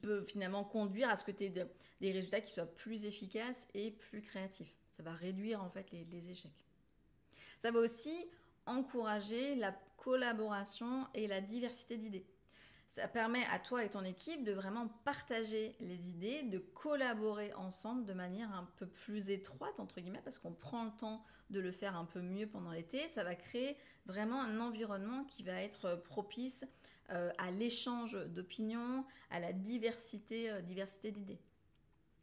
peut 0.00 0.22
finalement 0.22 0.64
conduire 0.64 1.10
à 1.10 1.16
ce 1.16 1.24
que 1.24 1.30
tu 1.30 1.44
aies 1.44 1.50
des 2.00 2.12
résultats 2.12 2.40
qui 2.40 2.54
soient 2.54 2.64
plus 2.64 3.04
efficaces 3.04 3.68
et 3.74 3.90
plus 3.90 4.22
créatifs. 4.22 4.74
Ça 4.90 5.02
va 5.02 5.12
réduire 5.12 5.62
en 5.62 5.68
fait 5.68 5.90
les 5.92 6.30
échecs. 6.30 6.64
Ça 7.58 7.70
va 7.72 7.80
aussi 7.80 8.26
encourager 8.64 9.54
la 9.54 9.72
collaboration 9.98 11.06
et 11.12 11.26
la 11.26 11.42
diversité 11.42 11.98
d'idées. 11.98 12.24
Ça 12.88 13.06
permet 13.06 13.44
à 13.52 13.58
toi 13.58 13.84
et 13.84 13.90
ton 13.90 14.02
équipe 14.02 14.42
de 14.42 14.52
vraiment 14.52 14.88
partager 15.04 15.76
les 15.78 16.08
idées, 16.08 16.42
de 16.44 16.58
collaborer 16.58 17.52
ensemble 17.52 18.06
de 18.06 18.14
manière 18.14 18.50
un 18.54 18.66
peu 18.76 18.86
plus 18.86 19.28
étroite, 19.28 19.78
entre 19.78 20.00
guillemets, 20.00 20.22
parce 20.24 20.38
qu'on 20.38 20.54
prend 20.54 20.84
le 20.84 20.90
temps 20.92 21.22
de 21.50 21.60
le 21.60 21.70
faire 21.70 21.96
un 21.96 22.06
peu 22.06 22.22
mieux 22.22 22.48
pendant 22.48 22.72
l'été. 22.72 23.08
Ça 23.10 23.24
va 23.24 23.34
créer 23.34 23.76
vraiment 24.06 24.40
un 24.40 24.58
environnement 24.58 25.24
qui 25.24 25.42
va 25.42 25.60
être 25.60 25.96
propice 26.04 26.64
euh, 27.12 27.32
à 27.38 27.50
l'échange 27.50 28.16
d'opinions, 28.28 29.04
à 29.30 29.40
la 29.40 29.52
diversité, 29.52 30.50
euh, 30.50 30.60
diversité 30.60 31.10
d'idées. 31.10 31.40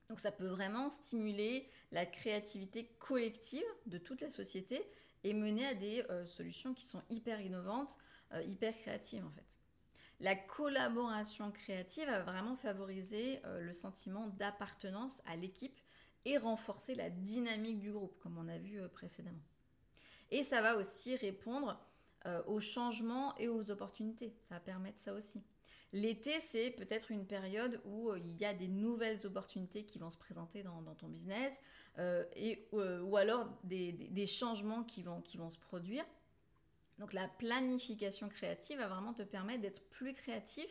Donc 0.10 0.20
ça 0.20 0.32
peut 0.32 0.48
vraiment 0.48 0.89
stimuler 0.89 1.70
la 1.91 2.06
créativité 2.06 2.86
collective 3.00 3.65
de 3.88 3.98
toute 3.98 4.22
la 4.22 4.29
société 4.29 4.82
et 5.24 5.34
mener 5.34 5.65
à 5.65 5.74
des 5.74 6.06
euh, 6.10 6.25
solutions 6.25 6.74
qui 6.74 6.86
sont 6.86 7.01
hyper 7.10 7.41
innovantes, 7.41 7.98
hyper 8.46 8.77
créatives 8.77 9.25
en 9.25 9.32
fait. 9.32 9.60
La 10.20 10.36
collaboration 10.36 11.51
créative 11.51 12.08
va 12.08 12.20
vraiment 12.20 12.58
favoriser 12.58 13.39
le 13.60 13.72
sentiment 13.72 14.27
d'appartenance 14.27 15.22
à 15.25 15.38
l'équipe 15.38 15.79
et 16.25 16.38
renforcer 16.38 16.94
la 16.96 17.10
dynamique 17.10 17.79
du 17.79 17.91
groupe, 17.91 18.17
comme 18.20 18.38
on 18.38 18.50
a 18.50 18.58
vu 18.58 18.82
précédemment. 18.89 19.46
Et 20.32 20.44
ça 20.44 20.62
va 20.62 20.75
aussi 20.75 21.15
répondre 21.15 21.79
euh, 22.26 22.42
aux 22.46 22.60
changements 22.60 23.36
et 23.38 23.48
aux 23.48 23.72
opportunités. 23.72 24.34
Ça 24.42 24.56
va 24.56 24.60
permettre 24.60 25.00
ça 25.00 25.14
aussi. 25.14 25.44
L'été, 25.94 26.40
c'est 26.42 26.72
peut-être 26.72 27.12
une 27.12 27.26
période 27.26 27.80
où 27.86 28.14
il 28.16 28.36
y 28.38 28.46
a 28.46 28.54
des 28.54 28.68
nouvelles 28.68 29.26
opportunités 29.26 29.86
qui 29.86 30.00
vont 30.00 30.10
se 30.10 30.18
présenter 30.18 30.62
dans, 30.62 30.84
ton 30.96 31.08
business 31.08 31.62
et, 32.36 32.68
ou 32.74 33.16
alors 33.16 33.48
des, 33.64 34.28
changements 34.28 34.84
qui 34.84 35.02
vont, 35.02 35.22
qui 35.22 35.38
vont 35.38 35.50
se 35.50 35.58
produire. 35.58 36.04
Donc 37.00 37.14
la 37.14 37.28
planification 37.28 38.28
créative 38.28 38.80
va 38.80 38.88
vraiment 38.88 39.14
te 39.14 39.24
permettre 39.24 39.62
d'être 39.62 39.84
plus 39.90 40.14
créatif 40.14 40.68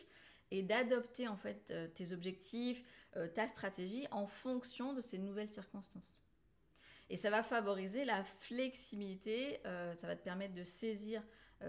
et 0.50 0.62
d'adopter 0.62 1.28
en 1.28 1.36
fait 1.36 1.70
euh, 1.70 1.88
tes 1.88 2.12
objectifs, 2.12 2.82
euh, 3.16 3.28
ta 3.28 3.48
stratégie 3.48 4.06
en 4.10 4.26
fonction 4.26 4.92
de 4.92 5.00
ces 5.00 5.18
nouvelles 5.18 5.48
circonstances. 5.48 6.22
Et 7.08 7.16
ça 7.16 7.30
va 7.30 7.42
favoriser 7.42 8.04
la 8.04 8.24
flexibilité, 8.24 9.60
euh, 9.64 9.94
ça 9.96 10.06
va 10.06 10.16
te 10.16 10.24
permettre 10.24 10.54
de 10.54 10.64
saisir 10.64 11.22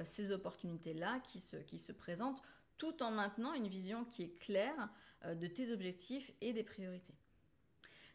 ces 0.04 0.32
opportunités-là 0.32 1.22
qui 1.22 1.40
se, 1.40 1.56
qui 1.56 1.80
se 1.80 1.94
présentent 1.94 2.42
tout 2.76 3.02
en 3.02 3.10
maintenant 3.10 3.54
une 3.54 3.70
vision 3.70 4.04
qui 4.04 4.24
est 4.24 4.38
claire 4.38 4.90
de 5.26 5.48
tes 5.48 5.72
objectifs 5.72 6.34
et 6.42 6.52
des 6.52 6.64
priorités. 6.64 7.16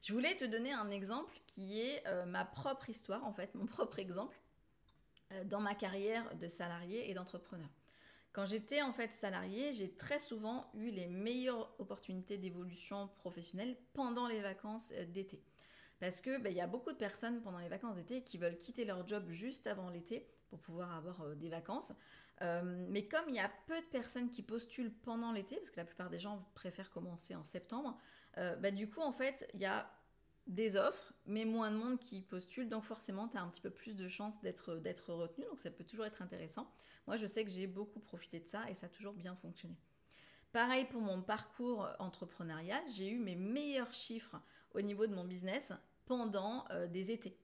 Je 0.02 0.12
voulais 0.12 0.36
te 0.36 0.44
donner 0.44 0.70
un 0.70 0.90
exemple 0.90 1.34
qui 1.46 1.80
est 1.80 2.04
ma 2.26 2.44
propre 2.44 2.90
histoire, 2.90 3.24
en 3.24 3.32
fait, 3.32 3.54
mon 3.54 3.64
propre 3.78 4.00
exemple. 4.00 4.38
Euh, 5.32 5.44
dans 5.44 5.60
ma 5.60 5.74
carrière 5.74 6.34
de 6.36 6.48
salarié 6.48 7.10
et 7.10 7.14
d'entrepreneur. 7.14 7.68
Quand 8.32 8.46
j'étais 8.46 8.82
en 8.82 8.92
fait 8.92 9.12
salarié, 9.12 9.72
j'ai 9.72 9.94
très 9.94 10.18
souvent 10.18 10.70
eu 10.74 10.90
les 10.90 11.06
meilleures 11.06 11.74
opportunités 11.78 12.38
d'évolution 12.38 13.08
professionnelle 13.16 13.76
pendant 13.92 14.26
les 14.26 14.40
vacances 14.40 14.92
euh, 14.94 15.04
d'été. 15.06 15.42
Parce 16.02 16.21
que 16.21 16.37
ben, 16.38 16.50
il 16.50 16.56
y 16.56 16.61
a 16.61 16.66
beaucoup 16.66 16.90
de 16.90 16.97
personnes 16.97 17.40
pendant 17.42 17.61
les 17.61 17.68
vacances 17.68 17.94
d'été 17.94 18.25
qui 18.25 18.37
veulent 18.37 18.59
quitter 18.59 18.85
leur 18.85 19.06
job 19.06 19.30
juste 19.30 19.68
avant 19.68 19.88
l'été 19.88 20.26
pour 20.50 20.59
pouvoir 20.59 20.97
avoir 20.97 21.21
euh, 21.21 21.37
des 21.37 21.49
vacances. 21.49 21.92
mais 22.40 23.06
comme 23.06 23.28
il 23.28 23.37
y 23.37 23.38
a 23.38 23.49
peu 23.68 23.80
de 23.80 23.87
personnes 23.87 24.28
qui 24.32 24.42
postulent 24.42 24.92
pendant 24.92 25.30
l'été, 25.30 25.54
parce 25.59 25.71
que 25.71 25.76
la 25.76 25.85
plupart 25.85 26.11
des 26.11 26.18
gens 26.18 26.44
préfèrent 26.54 26.90
commencer 26.90 27.37
en 27.37 27.44
septembre, 27.44 27.97
ben, 28.37 28.75
du 28.75 28.90
coup 28.90 29.00
en 29.00 29.12
fait 29.12 29.49
il 29.54 29.61
y 29.61 29.64
a 29.64 29.88
des 30.49 30.75
offres, 30.75 31.12
mais 31.25 31.44
moins 31.44 31.71
de 31.71 31.76
monde 31.76 32.00
qui 32.00 32.21
postule, 32.21 32.68
donc 32.68 32.82
forcément, 32.82 33.28
tu 33.28 33.37
as 33.37 33.42
un 33.42 33.49
petit 33.49 33.61
peu 33.61 33.71
plus 33.71 33.94
de 33.94 34.09
chances 34.09 34.40
d'être 34.40 35.12
retenu, 35.12 35.44
donc 35.44 35.61
ça 35.61 35.71
peut 35.71 35.85
toujours 35.85 36.04
être 36.04 36.21
intéressant. 36.21 36.68
Moi, 37.06 37.16
je 37.16 37.26
sais 37.26 37.44
que 37.44 37.50
j'ai 37.52 37.68
beaucoup 37.68 38.00
profité 38.00 38.40
de 38.40 38.49
ça 38.49 38.68
et 38.68 38.75
ça 38.75 38.87
a 38.87 38.88
toujours 38.88 39.14
bien 39.14 39.37
fonctionné. 39.37 39.76
Pareil 40.50 40.85
pour 40.87 41.00
mon 41.00 41.23
parcours 41.23 41.88
entrepreneurial, 42.00 42.82
j'ai 42.90 43.09
eu 43.09 43.18
mes 43.18 43.37
meilleurs 43.37 43.94
chiffres 43.94 44.37
au 44.75 44.80
niveau 44.80 45.06
de 45.06 45.14
mon 45.14 45.25
business 45.25 45.73
pendant 46.06 46.64
euh, 46.71 46.87
des 46.87 47.11
étés. 47.11 47.37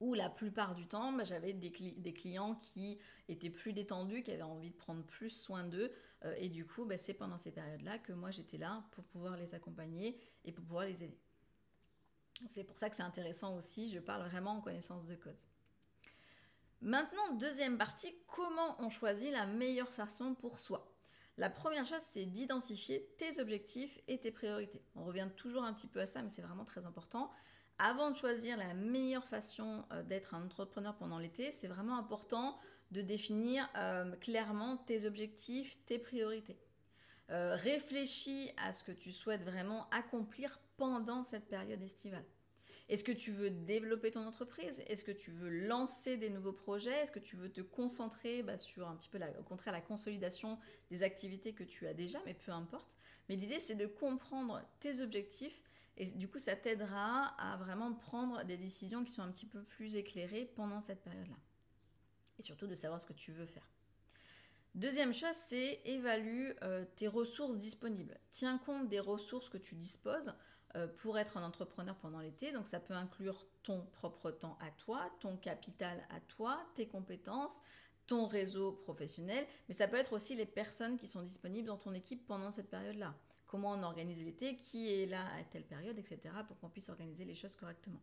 Où 0.00 0.14
la 0.14 0.30
plupart 0.30 0.74
du 0.74 0.86
temps, 0.86 1.12
bah, 1.12 1.24
j'avais 1.24 1.52
des, 1.52 1.70
clients 2.14 2.54
qui 2.54 2.98
étaient 3.28 3.50
plus 3.50 3.74
détendus, 3.74 4.22
qui 4.22 4.32
avaient 4.32 4.42
envie 4.42 4.70
de 4.70 4.76
prendre 4.76 5.04
plus 5.04 5.28
soin 5.28 5.64
d'eux. 5.64 5.92
Euh, 6.24 6.34
et 6.38 6.48
du 6.48 6.66
coup, 6.66 6.86
bah, 6.86 6.96
c'est 6.96 7.12
pendant 7.12 7.36
ces 7.36 7.52
périodes-là 7.52 7.98
que 7.98 8.12
moi, 8.12 8.30
j'étais 8.30 8.56
là 8.56 8.82
pour 8.92 9.04
pouvoir 9.04 9.36
les 9.36 9.54
accompagner 9.54 10.18
et 10.44 10.52
pour 10.52 10.64
pouvoir 10.64 10.86
les 10.86 11.04
aider. 11.04 11.18
C'est 12.48 12.64
pour 12.64 12.78
ça 12.78 12.88
que 12.88 12.96
c'est 12.96 13.02
intéressant 13.02 13.56
aussi, 13.56 13.90
je 13.90 13.98
parle 13.98 14.26
vraiment 14.26 14.52
en 14.52 14.60
connaissance 14.62 15.06
de 15.06 15.14
cause. 15.14 15.46
Maintenant, 16.80 17.34
deuxième 17.34 17.76
partie, 17.76 18.14
comment 18.26 18.76
on 18.78 18.88
choisit 18.88 19.30
la 19.30 19.46
meilleure 19.46 19.92
façon 19.92 20.34
pour 20.34 20.58
soi? 20.58 20.90
La 21.36 21.50
première 21.50 21.84
chose, 21.84 22.02
c'est 22.02 22.24
d'identifier 22.24 23.14
tes 23.18 23.38
objectifs 23.38 23.98
et 24.08 24.18
tes 24.18 24.30
priorités. 24.30 24.82
On 24.94 25.04
revient 25.04 25.28
toujours 25.36 25.64
un 25.64 25.74
petit 25.74 25.86
peu 25.86 26.00
à 26.00 26.06
ça, 26.06 26.22
mais 26.22 26.30
c'est 26.30 26.42
vraiment 26.42 26.64
très 26.64 26.86
important. 26.86 27.30
Avant 27.80 28.10
de 28.10 28.16
choisir 28.16 28.56
la 28.58 28.74
meilleure 28.74 29.26
façon 29.26 29.84
euh, 29.92 30.02
d'être 30.02 30.34
un 30.34 30.44
entrepreneur 30.44 30.94
pendant 30.96 31.18
l'été, 31.18 31.50
c'est 31.50 31.66
vraiment 31.66 31.98
important 31.98 32.58
de 32.90 33.00
définir 33.00 33.68
euh, 33.76 34.14
clairement 34.16 34.76
tes 34.76 35.06
objectifs, 35.06 35.82
tes 35.86 35.98
priorités. 35.98 36.58
Euh, 37.30 37.54
réfléchis 37.56 38.50
à 38.58 38.72
ce 38.72 38.84
que 38.84 38.92
tu 38.92 39.12
souhaites 39.12 39.44
vraiment 39.44 39.88
accomplir 39.90 40.60
pendant 40.76 41.22
cette 41.22 41.48
période 41.48 41.80
estivale. 41.82 42.24
Est-ce 42.88 43.04
que 43.04 43.12
tu 43.12 43.30
veux 43.30 43.50
développer 43.50 44.10
ton 44.10 44.26
entreprise? 44.26 44.82
Est-ce 44.88 45.04
que 45.04 45.12
tu 45.12 45.30
veux 45.30 45.48
lancer 45.48 46.16
des 46.16 46.28
nouveaux 46.28 46.52
projets? 46.52 47.02
Est-ce 47.02 47.12
que 47.12 47.20
tu 47.20 47.36
veux 47.36 47.48
te 47.48 47.60
concentrer 47.60 48.42
bah, 48.42 48.58
sur 48.58 48.88
un 48.88 48.96
petit 48.96 49.08
peu, 49.08 49.20
au 49.38 49.44
contraire, 49.44 49.72
la 49.72 49.80
consolidation 49.80 50.58
des 50.90 51.04
activités 51.04 51.52
que 51.52 51.62
tu 51.62 51.86
as 51.86 51.94
déjà 51.94 52.18
Mais 52.26 52.34
peu 52.34 52.50
importe. 52.50 52.96
Mais 53.28 53.36
l'idée, 53.36 53.60
c'est 53.60 53.76
de 53.76 53.86
comprendre 53.86 54.60
tes 54.80 55.00
objectifs 55.00 55.69
et 56.00 56.06
du 56.12 56.28
coup, 56.28 56.38
ça 56.38 56.56
t'aidera 56.56 57.26
à 57.38 57.58
vraiment 57.58 57.92
prendre 57.92 58.42
des 58.44 58.56
décisions 58.56 59.04
qui 59.04 59.12
sont 59.12 59.20
un 59.20 59.30
petit 59.30 59.44
peu 59.44 59.62
plus 59.62 59.96
éclairées 59.96 60.50
pendant 60.56 60.80
cette 60.80 61.02
période-là. 61.02 61.36
Et 62.38 62.42
surtout 62.42 62.66
de 62.66 62.74
savoir 62.74 63.02
ce 63.02 63.06
que 63.06 63.12
tu 63.12 63.32
veux 63.32 63.44
faire. 63.44 63.68
Deuxième 64.74 65.12
chose, 65.12 65.34
c'est 65.34 65.82
évalue 65.84 66.52
euh, 66.62 66.86
tes 66.96 67.06
ressources 67.06 67.58
disponibles. 67.58 68.18
Tiens 68.30 68.56
compte 68.56 68.88
des 68.88 68.98
ressources 68.98 69.50
que 69.50 69.58
tu 69.58 69.74
disposes 69.74 70.32
euh, 70.74 70.86
pour 70.86 71.18
être 71.18 71.36
un 71.36 71.42
entrepreneur 71.42 71.94
pendant 71.96 72.20
l'été. 72.20 72.50
Donc 72.50 72.66
ça 72.66 72.80
peut 72.80 72.94
inclure 72.94 73.44
ton 73.62 73.84
propre 73.92 74.30
temps 74.30 74.56
à 74.62 74.70
toi, 74.70 75.10
ton 75.20 75.36
capital 75.36 76.02
à 76.08 76.20
toi, 76.20 76.58
tes 76.76 76.88
compétences, 76.88 77.60
ton 78.06 78.26
réseau 78.26 78.72
professionnel, 78.72 79.46
mais 79.68 79.74
ça 79.74 79.86
peut 79.86 79.98
être 79.98 80.14
aussi 80.14 80.34
les 80.34 80.46
personnes 80.46 80.96
qui 80.96 81.06
sont 81.06 81.22
disponibles 81.22 81.68
dans 81.68 81.76
ton 81.76 81.92
équipe 81.92 82.26
pendant 82.26 82.50
cette 82.50 82.70
période-là. 82.70 83.14
Comment 83.50 83.72
on 83.72 83.82
organise 83.82 84.24
l'été, 84.24 84.56
qui 84.56 84.94
est 84.94 85.06
là 85.06 85.26
à 85.34 85.42
telle 85.42 85.64
période, 85.64 85.98
etc., 85.98 86.32
pour 86.46 86.56
qu'on 86.60 86.68
puisse 86.68 86.88
organiser 86.88 87.24
les 87.24 87.34
choses 87.34 87.56
correctement. 87.56 88.00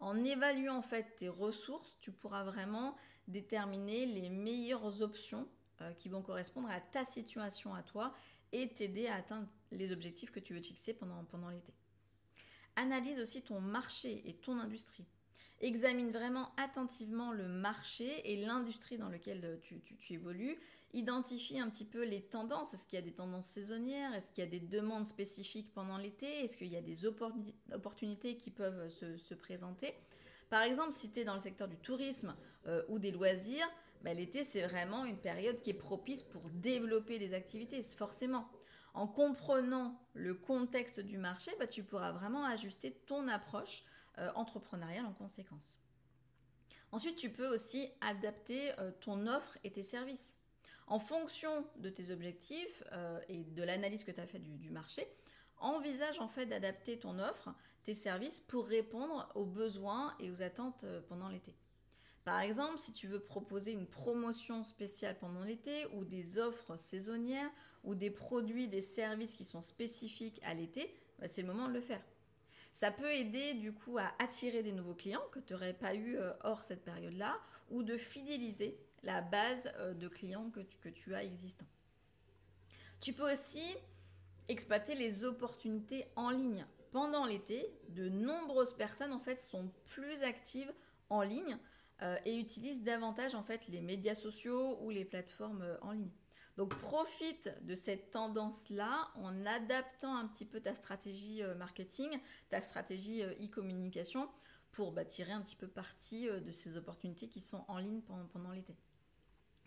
En 0.00 0.24
évaluant 0.24 0.78
en 0.78 0.82
fait 0.82 1.14
tes 1.16 1.28
ressources, 1.28 1.96
tu 2.00 2.10
pourras 2.10 2.42
vraiment 2.42 2.96
déterminer 3.28 4.06
les 4.06 4.28
meilleures 4.28 5.00
options 5.02 5.46
euh, 5.80 5.92
qui 5.92 6.08
vont 6.08 6.22
correspondre 6.22 6.68
à 6.70 6.80
ta 6.80 7.04
situation 7.04 7.72
à 7.72 7.84
toi 7.84 8.12
et 8.50 8.68
t'aider 8.68 9.06
à 9.06 9.14
atteindre 9.14 9.46
les 9.70 9.92
objectifs 9.92 10.32
que 10.32 10.40
tu 10.40 10.54
veux 10.54 10.60
te 10.60 10.66
fixer 10.66 10.92
pendant, 10.92 11.48
l'été. 11.48 11.72
Analyse 12.74 13.20
aussi 13.20 13.42
ton 13.42 13.60
marché 13.60 14.28
et 14.28 14.34
ton 14.34 14.58
industrie. 14.58 15.06
Examine 15.60 16.10
vraiment 16.10 16.50
attentivement 16.56 17.32
le 17.32 17.46
marché 17.46 18.32
et 18.32 18.44
l'industrie 18.44 18.98
dans 18.98 19.10
lequel 19.10 19.44
euh, 19.44 19.56
tu, 19.60 20.14
évolues. 20.14 20.58
Identifie 20.92 21.60
un 21.60 21.70
petit 21.70 21.84
peu 21.84 22.04
les 22.04 22.22
tendances. 22.22 22.74
Est-ce 22.74 22.86
qu'il 22.86 22.98
y 22.98 23.02
a 23.02 23.04
des 23.04 23.14
tendances 23.14 23.46
saisonnières? 23.46 24.14
Est-ce 24.14 24.30
qu'il 24.30 24.42
y 24.42 24.46
a 24.46 24.50
des 24.50 24.60
demandes 24.60 25.06
spécifiques 25.06 25.72
pendant 25.72 25.98
l'été? 25.98 26.26
Est-ce 26.44 26.56
qu'il 26.56 26.68
y 26.68 26.76
a 26.76 26.82
des 26.82 27.06
opportunités 27.06 28.36
qui 28.36 28.50
peuvent 28.50 28.88
se, 28.88 29.16
se 29.16 29.34
présenter? 29.34 29.94
Par 30.48 30.62
exemple, 30.62 30.92
si 30.92 31.12
tu 31.12 31.20
es 31.20 31.24
dans 31.24 31.34
le 31.34 31.40
secteur 31.40 31.68
du 31.68 31.76
tourisme 31.76 32.34
euh, 32.66 32.82
ou 32.88 32.98
des 32.98 33.12
loisirs, 33.12 33.68
bah, 34.02 34.14
l'été, 34.14 34.42
c'est 34.42 34.62
vraiment 34.62 35.04
une 35.04 35.18
période 35.18 35.62
qui 35.62 35.70
est 35.70 35.74
propice 35.74 36.24
pour 36.24 36.50
développer 36.50 37.18
des 37.18 37.34
activités, 37.34 37.82
forcément. 37.82 38.48
En 38.92 39.06
comprenant 39.06 40.00
le 40.14 40.34
contexte 40.34 40.98
du 40.98 41.18
marché, 41.18 41.52
bah, 41.60 41.68
tu 41.68 41.84
pourras 41.84 42.10
vraiment 42.10 42.44
ajuster 42.44 42.90
ton 43.06 43.28
approche 43.28 43.84
euh, 44.18 44.30
entrepreneuriale 44.34 45.06
en 45.06 45.12
conséquence. 45.12 45.78
Ensuite, 46.90 47.16
tu 47.16 47.30
peux 47.30 47.46
aussi 47.46 47.88
adapter 48.00 48.72
euh, 48.80 48.90
ton 49.00 49.28
offre 49.28 49.56
et 49.62 49.70
tes 49.70 49.84
services. 49.84 50.36
En 50.90 50.98
fonction 50.98 51.64
de 51.76 51.88
tes 51.88 52.10
objectifs 52.10 52.82
euh, 52.92 53.20
et 53.28 53.44
de 53.44 53.62
l'analyse 53.62 54.02
que 54.02 54.10
tu 54.10 54.20
as 54.20 54.26
fait 54.26 54.40
du, 54.40 54.70
marché, 54.70 55.06
envisage 55.58 56.18
en 56.18 56.26
fait 56.26 56.46
d'adapter 56.46 56.98
ton 56.98 57.20
offre, 57.20 57.54
tes 57.84 57.94
services 57.94 58.40
pour 58.40 58.66
répondre 58.66 59.30
aux 59.36 59.46
besoins 59.46 60.16
et 60.18 60.32
aux 60.32 60.42
attentes 60.42 60.84
pendant 61.08 61.28
l'été. 61.28 61.54
Par 62.24 62.40
exemple, 62.40 62.78
si 62.78 62.92
tu 62.92 63.06
veux 63.06 63.20
proposer 63.20 63.70
une 63.70 63.86
promotion 63.86 64.64
spéciale 64.64 65.16
pendant 65.18 65.44
l'été 65.44 65.86
ou 65.94 66.04
des 66.04 66.38
offres 66.38 66.76
saisonnières 66.76 67.50
ou 67.84 67.94
des 67.94 68.10
produits, 68.10 68.66
des 68.66 68.82
services 68.82 69.36
qui 69.36 69.44
sont 69.44 69.62
spécifiques 69.62 70.40
à 70.42 70.54
l'été, 70.54 70.92
bah, 71.20 71.28
c'est 71.28 71.42
le 71.42 71.48
moment 71.48 71.68
de 71.68 71.74
le 71.74 71.80
faire. 71.80 72.02
Ça 72.72 72.90
peut 72.90 73.12
aider 73.12 73.54
du 73.54 73.72
coup 73.72 73.96
à 73.98 74.12
attirer 74.18 74.64
des 74.64 74.72
nouveaux 74.72 74.94
clients 74.94 75.22
que 75.30 75.38
tu 75.38 75.52
n'aurais 75.52 75.72
pas 75.72 75.94
eu 75.94 76.16
euh, 76.16 76.32
hors 76.42 76.62
cette 76.64 76.84
période-là 76.84 77.38
ou 77.70 77.84
de 77.84 77.96
fidéliser 77.96 78.76
la 79.02 79.22
base 79.22 79.72
euh, 79.76 79.94
de 79.94 80.08
clients 80.08 80.50
que 80.50 80.88
tu, 80.88 81.14
as 81.14 81.24
existants. 81.24 81.66
Tu 83.00 83.12
peux 83.12 83.30
aussi 83.30 83.64
exploiter 84.48 84.94
les 84.94 85.24
opportunités 85.24 86.06
en 86.16 86.30
ligne. 86.30 86.66
Pendant 86.92 87.24
l'été, 87.24 87.72
de 87.90 88.08
nombreuses 88.08 88.76
personnes 88.76 89.12
en 89.12 89.20
fait 89.20 89.40
sont 89.40 89.70
plus 89.86 90.22
actives 90.22 90.72
en 91.08 91.22
ligne 91.22 91.56
euh, 92.02 92.16
et 92.24 92.36
utilise 92.36 92.82
davantage 92.82 93.34
en 93.34 93.42
fait 93.42 93.68
les 93.68 93.80
médias 93.80 94.14
sociaux 94.14 94.78
ou 94.82 94.90
les 94.90 95.04
plateformes 95.04 95.62
euh, 95.62 95.78
en 95.82 95.92
ligne. 95.92 96.10
Donc 96.56 96.74
profite 96.76 97.50
de 97.62 97.74
cette 97.74 98.10
tendance-là 98.10 99.08
en 99.14 99.46
adaptant 99.46 100.14
un 100.14 100.26
petit 100.26 100.44
peu 100.44 100.60
ta 100.60 100.74
stratégie 100.74 101.42
marketing, 101.56 102.10
ta 102.50 102.60
stratégie 102.60 103.22
e-communication 103.22 104.28
pour 104.72 104.92
bah, 104.92 105.06
tirer 105.06 105.32
un 105.32 105.40
petit 105.40 105.56
peu 105.56 105.68
parti 105.68 106.26
de 106.28 106.50
ces 106.50 106.76
opportunités 106.76 107.28
qui 107.28 107.40
sont 107.40 107.64
en 107.68 107.78
ligne 107.78 108.02
pendant, 108.32 108.50
l'été. 108.50 108.74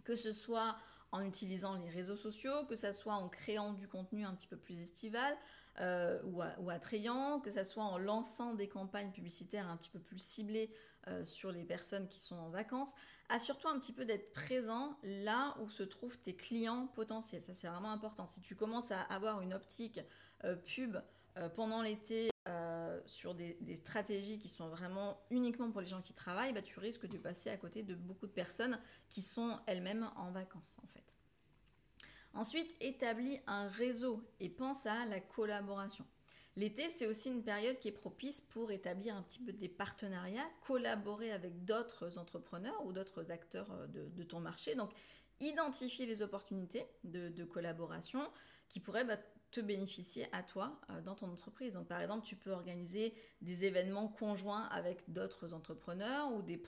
Que 0.03 0.15
ce 0.15 0.33
soit 0.33 0.77
en 1.11 1.21
utilisant 1.21 1.75
les 1.75 1.89
réseaux 1.89 2.17
sociaux, 2.17 2.65
que 2.67 2.75
ce 2.75 2.91
soit 2.91 3.13
en 3.13 3.29
créant 3.29 3.73
du 3.73 3.87
contenu 3.87 4.25
un 4.25 4.33
petit 4.33 4.47
peu 4.47 4.57
plus 4.57 4.79
estival 4.79 5.37
ou, 6.23 6.41
ou, 6.59 6.69
attrayant, 6.69 7.39
que 7.39 7.49
ce 7.49 7.63
soit 7.63 7.83
en 7.83 7.97
lançant 7.97 8.53
des 8.53 8.67
campagnes 8.67 9.11
publicitaires 9.11 9.67
un 9.67 9.77
petit 9.77 9.89
peu 9.89 9.99
plus 9.99 10.19
ciblées 10.19 10.71
euh, 11.09 11.25
sur 11.25 11.51
les 11.51 11.65
personnes 11.65 12.07
qui 12.07 12.21
sont 12.21 12.37
en 12.37 12.49
vacances. 12.49 12.93
Assure-toi 13.27 13.71
un 13.71 13.77
petit 13.77 13.91
peu 13.91 14.05
d'être 14.05 14.31
présent 14.31 14.97
là 15.03 15.53
où 15.61 15.69
se 15.69 15.83
trouvent 15.83 16.17
tes 16.17 16.33
clients 16.33 16.87
potentiels. 16.95 17.41
Ça, 17.41 17.53
c'est 17.53 17.67
vraiment 17.67 17.91
important. 17.91 18.25
Si 18.25 18.39
tu 18.39 18.55
commences 18.55 18.89
à 18.91 19.01
avoir 19.01 19.41
une 19.41 19.53
optique 19.53 19.99
euh, 20.45 20.55
pub 20.55 20.95
euh, 21.35 21.49
pendant 21.49 21.81
l'été 21.81 22.32
sur 23.05 23.35
des, 23.35 23.75
stratégies 23.75 24.37
qui 24.37 24.49
sont 24.49 24.67
vraiment 24.69 25.19
uniquement 25.29 25.71
pour 25.71 25.81
les 25.81 25.87
gens 25.87 26.01
qui 26.01 26.13
travaillent, 26.13 26.53
bah, 26.53 26.61
tu 26.61 26.79
risques 26.79 27.07
de 27.07 27.17
passer 27.17 27.49
à 27.49 27.57
côté 27.57 27.83
de 27.83 27.95
beaucoup 27.95 28.27
de 28.27 28.31
personnes 28.31 28.79
qui 29.09 29.21
sont 29.21 29.59
elles-mêmes 29.65 30.09
en 30.15 30.31
vacances 30.31 30.77
en 30.83 30.87
fait. 30.87 31.03
Ensuite, 32.33 32.75
établis 32.81 33.39
un 33.45 33.67
réseau 33.67 34.27
et 34.39 34.49
pense 34.49 34.85
à 34.87 35.05
la 35.05 35.19
collaboration. 35.19 36.05
L'été, 36.55 36.89
c'est 36.89 37.07
aussi 37.07 37.29
une 37.29 37.43
période 37.43 37.79
qui 37.79 37.87
est 37.87 37.93
propice 37.93 38.39
pour 38.41 38.71
établir 38.71 39.15
un 39.15 39.23
petit 39.23 39.39
peu 39.39 39.53
des 39.53 39.69
partenariats, 39.69 40.47
collaborer 40.61 41.31
avec 41.31 41.65
d'autres 41.65 42.17
entrepreneurs 42.19 42.85
ou 42.85 42.93
d'autres 42.93 43.31
acteurs 43.31 43.71
euh, 43.71 43.87
de, 43.87 44.23
ton 44.23 44.39
marché. 44.39 44.75
Donc, 44.75 44.91
identifier 45.39 46.05
les 46.05 46.21
opportunités 46.21 46.85
de, 47.03 47.43
collaboration 47.43 48.21
qui 48.69 48.79
pourraient 48.79 49.03
bah, 49.03 49.17
te 49.53 49.61
bénéficier 49.61 50.27
à 50.31 50.43
toi 50.43 50.79
euh, 50.89 51.01
dans 51.01 51.15
ton 51.15 51.31
entreprise. 51.31 51.73
Donc, 51.73 51.87
par 51.87 52.01
exemple, 52.01 52.25
tu 52.25 52.35
peux 52.35 52.51
organiser 52.51 53.13
des 53.41 53.65
événements 53.65 54.07
conjoints 54.07 54.65
avec 54.65 55.09
d'autres 55.11 55.53
entrepreneurs 55.53 56.31
ou 56.33 56.41
des, 56.41 56.61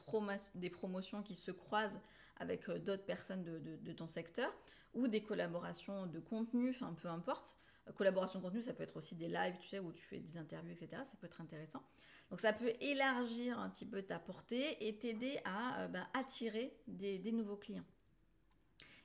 des, 0.56 0.70
promotions 0.70 1.24
qui 1.24 1.36
se 1.36 1.52
croisent 1.52 2.00
avec 2.38 2.70
euh, 2.70 2.80
d'autres 2.80 3.06
personnes 3.06 3.44
de, 3.44 3.60
de, 3.60 3.92
ton 3.92 4.08
secteur 4.08 4.54
ou 4.94 5.08
des 5.08 5.22
collaborations 5.22 6.08
de 6.08 6.20
contenu, 6.20 6.70
enfin 6.70 6.94
peu 6.94 7.10
importe 7.10 7.58
collaboration 7.94 8.42
contenu, 8.42 8.62
ça 8.62 8.74
peut 8.74 8.84
être 8.84 8.98
aussi 8.98 9.16
des 9.16 9.28
lives, 9.28 9.58
tu 9.60 9.68
sais, 9.68 9.80
où 9.80 9.92
tu 9.92 10.04
fais 10.04 10.20
des 10.20 10.38
interviews, 10.38 10.72
etc. 10.72 11.04
Ça 11.06 11.16
peut 11.20 11.28
être 11.28 11.42
intéressant. 11.42 11.84
Donc 12.30 12.40
ça 12.40 12.54
peut 12.54 12.74
élargir 12.82 13.60
un 13.60 13.70
petit 13.70 13.86
peu 13.86 14.02
ta 14.02 14.18
portée 14.20 14.88
et 14.88 14.98
t'aider 14.98 15.40
à 15.46 15.82
euh, 15.82 15.88
ben, 15.88 16.08
attirer 16.14 16.76
des, 16.88 17.32
nouveaux 17.32 17.58
clients. 17.58 17.86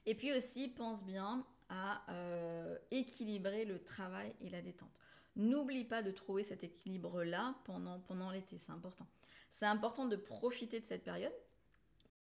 Et 0.06 0.14
puis 0.14 0.32
aussi, 0.32 0.68
pense 0.68 1.04
bien 1.04 1.46
à 1.70 2.02
euh, 2.10 2.76
équilibrer 2.90 3.64
le 3.64 3.82
travail 3.82 4.34
et 4.40 4.50
la 4.50 4.60
détente. 4.60 5.00
N'oublie 5.36 5.84
pas 5.84 6.02
de 6.02 6.10
trouver 6.10 6.42
cet 6.42 6.64
équilibre-là 6.64 7.54
pendant, 7.64 8.00
pendant 8.00 8.30
l'été, 8.30 8.58
c'est 8.58 8.72
important. 8.72 9.06
C'est 9.50 9.66
important 9.66 10.04
de 10.04 10.16
profiter 10.16 10.80
de 10.80 10.86
cette 10.86 11.04
période 11.04 11.32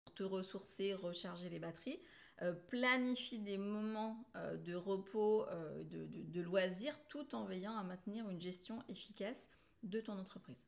pour 0.04 0.14
te 0.14 0.22
ressourcer, 0.22 0.94
recharger 0.94 1.50
les 1.50 1.58
batteries, 1.58 2.00
euh, 2.42 2.52
planifie 2.52 3.40
des 3.40 3.58
moments 3.58 4.24
euh, 4.36 4.56
de 4.56 4.74
repos, 4.74 5.44
de, 5.90 6.40
loisirs, 6.40 6.98
tout 7.08 7.34
en 7.34 7.44
veillant 7.44 7.76
à 7.76 7.82
maintenir 7.82 8.30
une 8.30 8.40
gestion 8.40 8.82
efficace 8.88 9.48
de 9.82 10.00
ton 10.00 10.18
entreprise. 10.18 10.64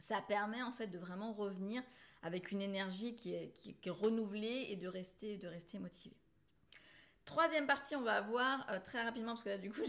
Ça 0.00 0.20
permet 0.22 0.62
en 0.62 0.72
fait 0.72 0.88
de 0.88 0.98
vraiment 0.98 1.32
revenir 1.32 1.82
avec 2.22 2.50
une 2.50 2.60
énergie 2.60 3.16
qui 3.16 3.34
est, 3.34 3.90
renouvelée 3.90 4.66
et 4.70 4.76
de 4.76 4.88
rester 4.88 5.78
motivé. 5.78 6.16
Troisième 7.28 7.66
partie, 7.66 7.94
on 7.94 8.00
va 8.00 8.14
avoir 8.14 8.66
très 8.84 9.02
rapidement, 9.02 9.32
parce 9.32 9.44
que 9.44 9.50
là 9.50 9.58
du 9.58 9.70
coup 9.70 9.82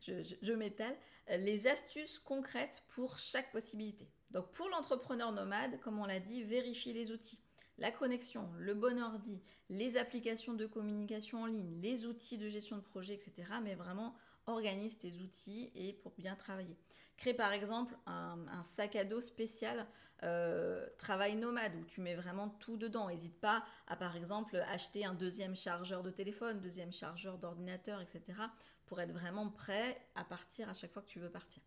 je, 0.00 0.52
m'étale, 0.54 0.96
les 1.28 1.66
astuces 1.66 2.18
concrètes 2.18 2.82
pour 2.88 3.18
chaque 3.18 3.52
possibilité. 3.52 4.08
Donc 4.30 4.50
pour 4.52 4.66
l'entrepreneur 4.70 5.30
nomade, 5.30 5.78
comme 5.80 5.98
on 5.98 6.06
l'a 6.06 6.20
dit, 6.20 6.42
vérifier 6.42 6.94
les 6.94 7.12
outils 7.12 7.38
la 7.78 7.90
connexion, 7.90 8.48
le 8.56 8.72
bon 8.72 8.98
ordi, 8.98 9.42
les 9.68 9.98
applications 9.98 10.54
de 10.54 10.64
communication 10.64 11.42
en 11.42 11.46
ligne, 11.46 11.78
les 11.82 12.06
outils 12.06 12.38
de 12.38 12.48
gestion 12.48 12.76
de 12.76 12.82
projet, 12.82 13.12
etc. 13.12 13.44
Mais 13.62 13.74
vraiment 13.74 14.14
organise 14.46 14.98
tes 14.98 15.12
outils 15.20 15.70
et 15.74 15.92
pour 15.92 16.12
bien 16.12 16.34
travailler. 16.36 16.76
Crée 17.16 17.34
par 17.34 17.52
exemple 17.52 17.96
un, 18.06 18.62
sac 18.62 18.96
à 18.96 19.04
dos 19.04 19.20
spécial 19.20 19.86
euh, 20.22 20.86
travail 20.98 21.36
nomade 21.36 21.74
où 21.76 21.84
tu 21.84 22.00
mets 22.00 22.14
vraiment 22.14 22.48
tout 22.48 22.76
dedans. 22.76 23.08
N'hésite 23.08 23.38
pas 23.40 23.64
à 23.86 23.96
par 23.96 24.16
exemple 24.16 24.56
acheter 24.68 25.04
un 25.04 25.14
deuxième 25.14 25.56
chargeur 25.56 26.02
de 26.02 26.10
téléphone, 26.10 26.60
deuxième 26.60 26.92
chargeur 26.92 27.38
d'ordinateur, 27.38 28.00
etc. 28.00 28.22
pour 28.86 29.00
être 29.00 29.12
vraiment 29.12 29.48
prêt 29.48 30.00
à 30.14 30.24
partir 30.24 30.68
à 30.68 30.74
chaque 30.74 30.92
fois 30.92 31.02
que 31.02 31.08
tu 31.08 31.18
veux 31.18 31.30
partir. 31.30 31.62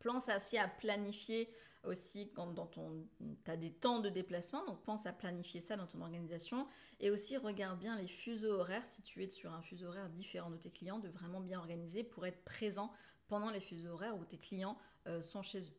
Pense 0.00 0.28
aussi 0.28 0.58
à 0.58 0.68
planifier 0.68 1.48
aussi 1.86 2.30
quand 2.34 2.52
dans 2.52 2.66
ton, 2.66 3.06
as 3.46 3.56
des 3.56 3.70
temps 3.70 4.00
de 4.00 4.08
déplacement, 4.08 4.64
donc 4.66 4.82
pense 4.82 5.06
à 5.06 5.12
planifier 5.12 5.60
ça 5.60 5.76
dans 5.76 5.86
ton 5.86 6.00
organisation 6.00 6.66
et 7.00 7.10
aussi 7.10 7.36
regarde 7.36 7.78
bien 7.78 7.96
les 7.98 8.06
fuseaux 8.06 8.52
horaires 8.52 8.86
si 8.86 9.02
tu 9.02 9.22
es 9.22 9.30
sur 9.30 9.52
un 9.52 9.62
fuseau 9.62 9.86
horaire 9.86 10.08
différent 10.10 10.50
de 10.50 10.56
tes 10.56 10.70
clients, 10.70 10.98
de 10.98 11.08
vraiment 11.08 11.40
bien 11.40 11.58
organiser 11.58 12.04
pour 12.04 12.26
être 12.26 12.42
présent 12.44 12.90
pendant 13.28 13.50
les 13.50 13.60
fuseaux 13.60 13.90
horaires 13.90 14.16
où 14.16 14.24
tes 14.24 14.38
clients 14.38 14.78
euh, 15.06 15.22
sont 15.22 15.42
chez 15.42 15.60
eux. 15.60 15.74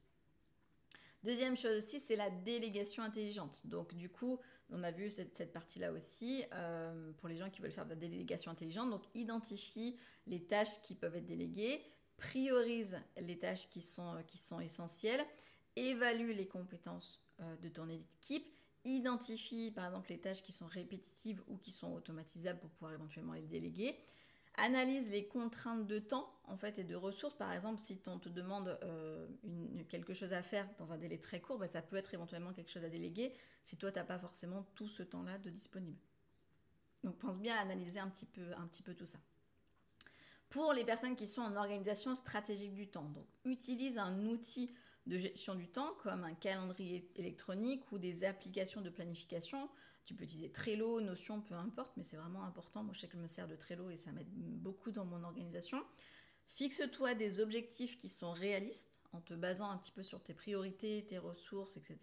Deuxième 1.23 1.57
chose 1.57 1.77
aussi, 1.77 1.99
c'est 1.99 2.15
la 2.15 2.29
délégation 2.29 3.01
intelligente. 3.01 3.65
Donc 3.65 3.95
du 3.95 4.09
coup, 4.09 4.39
on 4.69 4.83
a 4.83 4.91
vu 4.91 5.09
cette, 5.09 5.51
partie-là 5.51 5.91
aussi 5.91 6.43
euh, 6.53 7.11
pour 7.13 7.29
les 7.29 7.35
gens 7.35 7.49
qui 7.49 7.61
veulent 7.61 7.71
faire 7.71 7.85
de 7.85 7.91
la 7.91 7.95
délégation 7.95 8.51
intelligente. 8.51 8.91
Donc 8.91 9.01
identifie 9.15 9.97
les 10.27 10.43
tâches 10.43 10.79
qui 10.83 10.93
peuvent 10.93 11.15
être 11.15 11.25
déléguées, 11.25 11.81
priorise 12.17 12.99
les 13.17 13.39
tâches 13.39 13.69
qui 13.69 13.81
sont, 13.81 14.23
qui 14.27 14.37
sont 14.37 14.59
essentielles 14.59 15.25
évalue 15.75 16.31
les 16.31 16.47
compétences 16.47 17.21
euh, 17.41 17.55
de 17.57 17.69
ton 17.69 17.89
équipe, 17.89 18.45
identifie 18.85 19.71
par 19.71 19.85
exemple 19.85 20.09
les 20.09 20.19
tâches 20.19 20.43
qui 20.43 20.51
sont 20.51 20.67
répétitives 20.67 21.41
ou 21.47 21.57
qui 21.57 21.71
sont 21.71 21.91
automatisables 21.93 22.59
pour 22.59 22.69
pouvoir 22.69 22.93
éventuellement 22.93 23.33
les 23.33 23.41
déléguer, 23.41 23.97
analyse 24.57 25.09
les 25.09 25.27
contraintes 25.27 25.87
de 25.87 25.99
temps 25.99 26.31
en 26.45 26.57
fait 26.57 26.79
et 26.79 26.83
de 26.83 26.95
ressources. 26.95 27.35
Par 27.35 27.51
exemple, 27.51 27.79
si 27.79 27.99
on 28.07 28.19
te 28.19 28.29
demande 28.29 28.77
euh, 28.83 29.27
quelque 29.89 30.13
chose 30.13 30.33
à 30.33 30.43
faire 30.43 30.69
dans 30.77 30.93
un 30.93 30.97
délai 30.97 31.19
très 31.19 31.41
court, 31.41 31.57
bah, 31.57 31.67
ça 31.67 31.81
peut 31.81 31.97
être 31.97 32.13
éventuellement 32.13 32.53
quelque 32.53 32.71
chose 32.71 32.83
à 32.83 32.89
déléguer 32.89 33.33
si 33.63 33.77
toi 33.77 33.91
tu 33.91 33.97
n'as 33.97 34.05
pas 34.05 34.19
forcément 34.19 34.63
tout 34.75 34.87
ce 34.87 35.03
temps-là 35.03 35.37
de 35.39 35.49
disponible. 35.49 35.99
Donc 37.03 37.17
pense 37.17 37.39
bien 37.39 37.55
à 37.55 37.59
analyser 37.59 37.99
un 37.99 38.09
petit 38.09 38.25
peu, 38.25 38.53
un 38.55 38.67
petit 38.67 38.83
peu 38.83 38.93
tout 38.93 39.05
ça. 39.05 39.19
Pour 40.49 40.73
les 40.73 40.85
personnes 40.85 41.15
qui 41.15 41.27
sont 41.27 41.41
en 41.41 41.55
organisation 41.55 42.15
stratégique 42.15 42.73
du 42.73 42.87
temps, 42.87 43.09
donc 43.09 43.27
utilise 43.43 43.97
un 43.97 44.25
outil 44.25 44.73
de 45.05 45.17
gestion 45.17 45.55
du 45.55 45.67
temps 45.67 45.93
comme 46.01 46.23
un 46.23 46.33
calendrier 46.33 47.09
électronique 47.15 47.91
ou 47.91 47.97
des 47.97 48.23
applications 48.23 48.81
de 48.81 48.89
planification. 48.89 49.69
Tu 50.05 50.13
peux 50.13 50.23
utiliser 50.23 50.51
Trello, 50.51 51.01
Notion, 51.01 51.41
peu 51.41 51.55
importe, 51.55 51.91
mais 51.97 52.03
c'est 52.03 52.17
vraiment 52.17 52.43
important. 52.43 52.83
Moi, 52.83 52.93
je 52.93 53.01
sais 53.01 53.07
que 53.07 53.17
je 53.17 53.21
me 53.21 53.27
sers 53.27 53.47
de 53.47 53.55
Trello 53.55 53.89
et 53.89 53.97
ça 53.97 54.11
m'aide 54.11 54.29
beaucoup 54.29 54.91
dans 54.91 55.05
mon 55.05 55.23
organisation. 55.23 55.83
Fixe-toi 56.47 57.15
des 57.15 57.39
objectifs 57.39 57.97
qui 57.97 58.09
sont 58.09 58.31
réalistes 58.31 58.99
en 59.13 59.21
te 59.21 59.33
basant 59.33 59.69
un 59.69 59.77
petit 59.77 59.91
peu 59.91 60.03
sur 60.03 60.21
tes 60.21 60.33
priorités, 60.33 61.05
tes 61.07 61.17
ressources, 61.17 61.77
etc. 61.77 61.97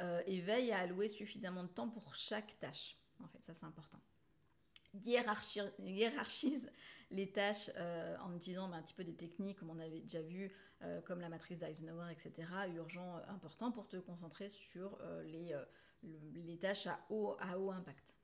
Euh, 0.00 0.22
et 0.26 0.40
veille 0.40 0.72
à 0.72 0.78
allouer 0.78 1.08
suffisamment 1.08 1.62
de 1.62 1.68
temps 1.68 1.88
pour 1.88 2.14
chaque 2.16 2.58
tâche. 2.58 2.96
En 3.22 3.28
fait, 3.28 3.42
ça 3.42 3.54
c'est 3.54 3.66
important. 3.66 4.00
Hiérarchise 5.04 6.70
les 7.10 7.30
tâches 7.30 7.70
euh, 7.76 8.16
en 8.18 8.34
utilisant 8.34 8.68
ben, 8.68 8.78
un 8.78 8.82
petit 8.82 8.94
peu 8.94 9.04
des 9.04 9.14
techniques 9.14 9.58
comme 9.58 9.70
on 9.70 9.78
avait 9.78 10.00
déjà 10.00 10.22
vu, 10.22 10.50
euh, 10.82 11.00
comme 11.02 11.20
la 11.20 11.28
matrice 11.28 11.60
d'Eisenhower, 11.60 12.10
etc., 12.10 12.48
urgent, 12.74 13.16
euh, 13.16 13.32
important, 13.32 13.70
pour 13.70 13.88
te 13.88 13.96
concentrer 13.96 14.48
sur 14.50 14.98
les, 15.24 15.54
les, 16.34 16.58
tâches 16.58 16.86
à 16.86 16.98
haut, 17.10 17.36
à 17.40 17.58
haut 17.58 17.70
impact. 17.70 18.14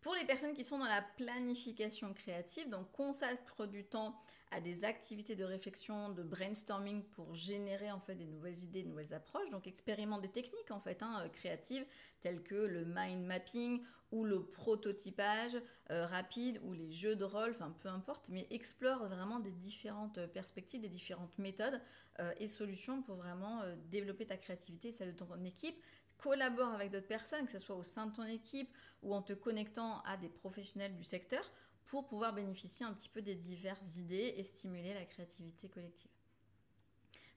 Pour 0.00 0.14
les 0.14 0.24
personnes 0.24 0.54
qui 0.54 0.64
sont 0.64 0.78
dans 0.78 0.86
la 0.86 1.02
planification 1.16 2.14
créative, 2.14 2.68
donc 2.68 2.90
consacre 2.92 3.66
du 3.66 3.84
temps 3.84 4.20
à 4.50 4.60
des 4.60 4.84
activités 4.84 5.34
de 5.34 5.44
réflexion, 5.44 6.08
de 6.10 6.22
brainstorming 6.22 7.02
pour 7.02 7.34
générer 7.34 7.90
en 7.90 8.00
fait 8.00 8.14
des 8.14 8.26
nouvelles 8.26 8.58
idées, 8.62 8.82
de 8.84 8.88
nouvelles 8.88 9.12
approches. 9.12 9.50
Donc 9.50 9.66
expérimente 9.66 10.22
des 10.22 10.30
techniques 10.30 10.70
en 10.70 10.80
fait 10.80 11.02
hein, 11.02 11.28
créatives 11.32 11.84
telles 12.20 12.42
que 12.42 12.54
le 12.54 12.84
mind 12.86 13.24
mapping 13.24 13.82
ou 14.10 14.24
le 14.24 14.44
prototypage 14.44 15.56
euh, 15.90 16.06
rapide 16.06 16.60
ou 16.64 16.72
les 16.72 16.92
jeux 16.92 17.16
de 17.16 17.24
rôle, 17.24 17.50
enfin 17.50 17.74
peu 17.80 17.88
importe, 17.88 18.28
mais 18.30 18.46
explore 18.50 19.06
vraiment 19.06 19.38
des 19.40 19.50
différentes 19.50 20.24
perspectives, 20.28 20.80
des 20.80 20.88
différentes 20.88 21.36
méthodes 21.38 21.80
euh, 22.20 22.32
et 22.38 22.48
solutions 22.48 23.02
pour 23.02 23.16
vraiment 23.16 23.62
euh, 23.62 23.76
développer 23.90 24.26
ta 24.26 24.36
créativité 24.36 24.88
et 24.88 24.92
celle 24.92 25.14
de 25.14 25.24
ton 25.24 25.44
équipe. 25.44 25.76
Collabore 26.16 26.72
avec 26.72 26.90
d'autres 26.90 27.06
personnes, 27.06 27.46
que 27.46 27.52
ce 27.52 27.58
soit 27.58 27.76
au 27.76 27.84
sein 27.84 28.06
de 28.06 28.16
ton 28.16 28.24
équipe 28.24 28.70
ou 29.02 29.14
en 29.14 29.22
te 29.22 29.32
connectant 29.32 30.00
à 30.00 30.16
des 30.16 30.28
professionnels 30.28 30.96
du 30.96 31.04
secteur 31.04 31.48
pour 31.84 32.06
pouvoir 32.06 32.34
bénéficier 32.34 32.84
un 32.84 32.92
petit 32.92 33.08
peu 33.08 33.22
des 33.22 33.36
diverses 33.36 33.96
idées 33.96 34.34
et 34.36 34.42
stimuler 34.42 34.94
la 34.94 35.04
créativité 35.04 35.68
collective. 35.68 36.17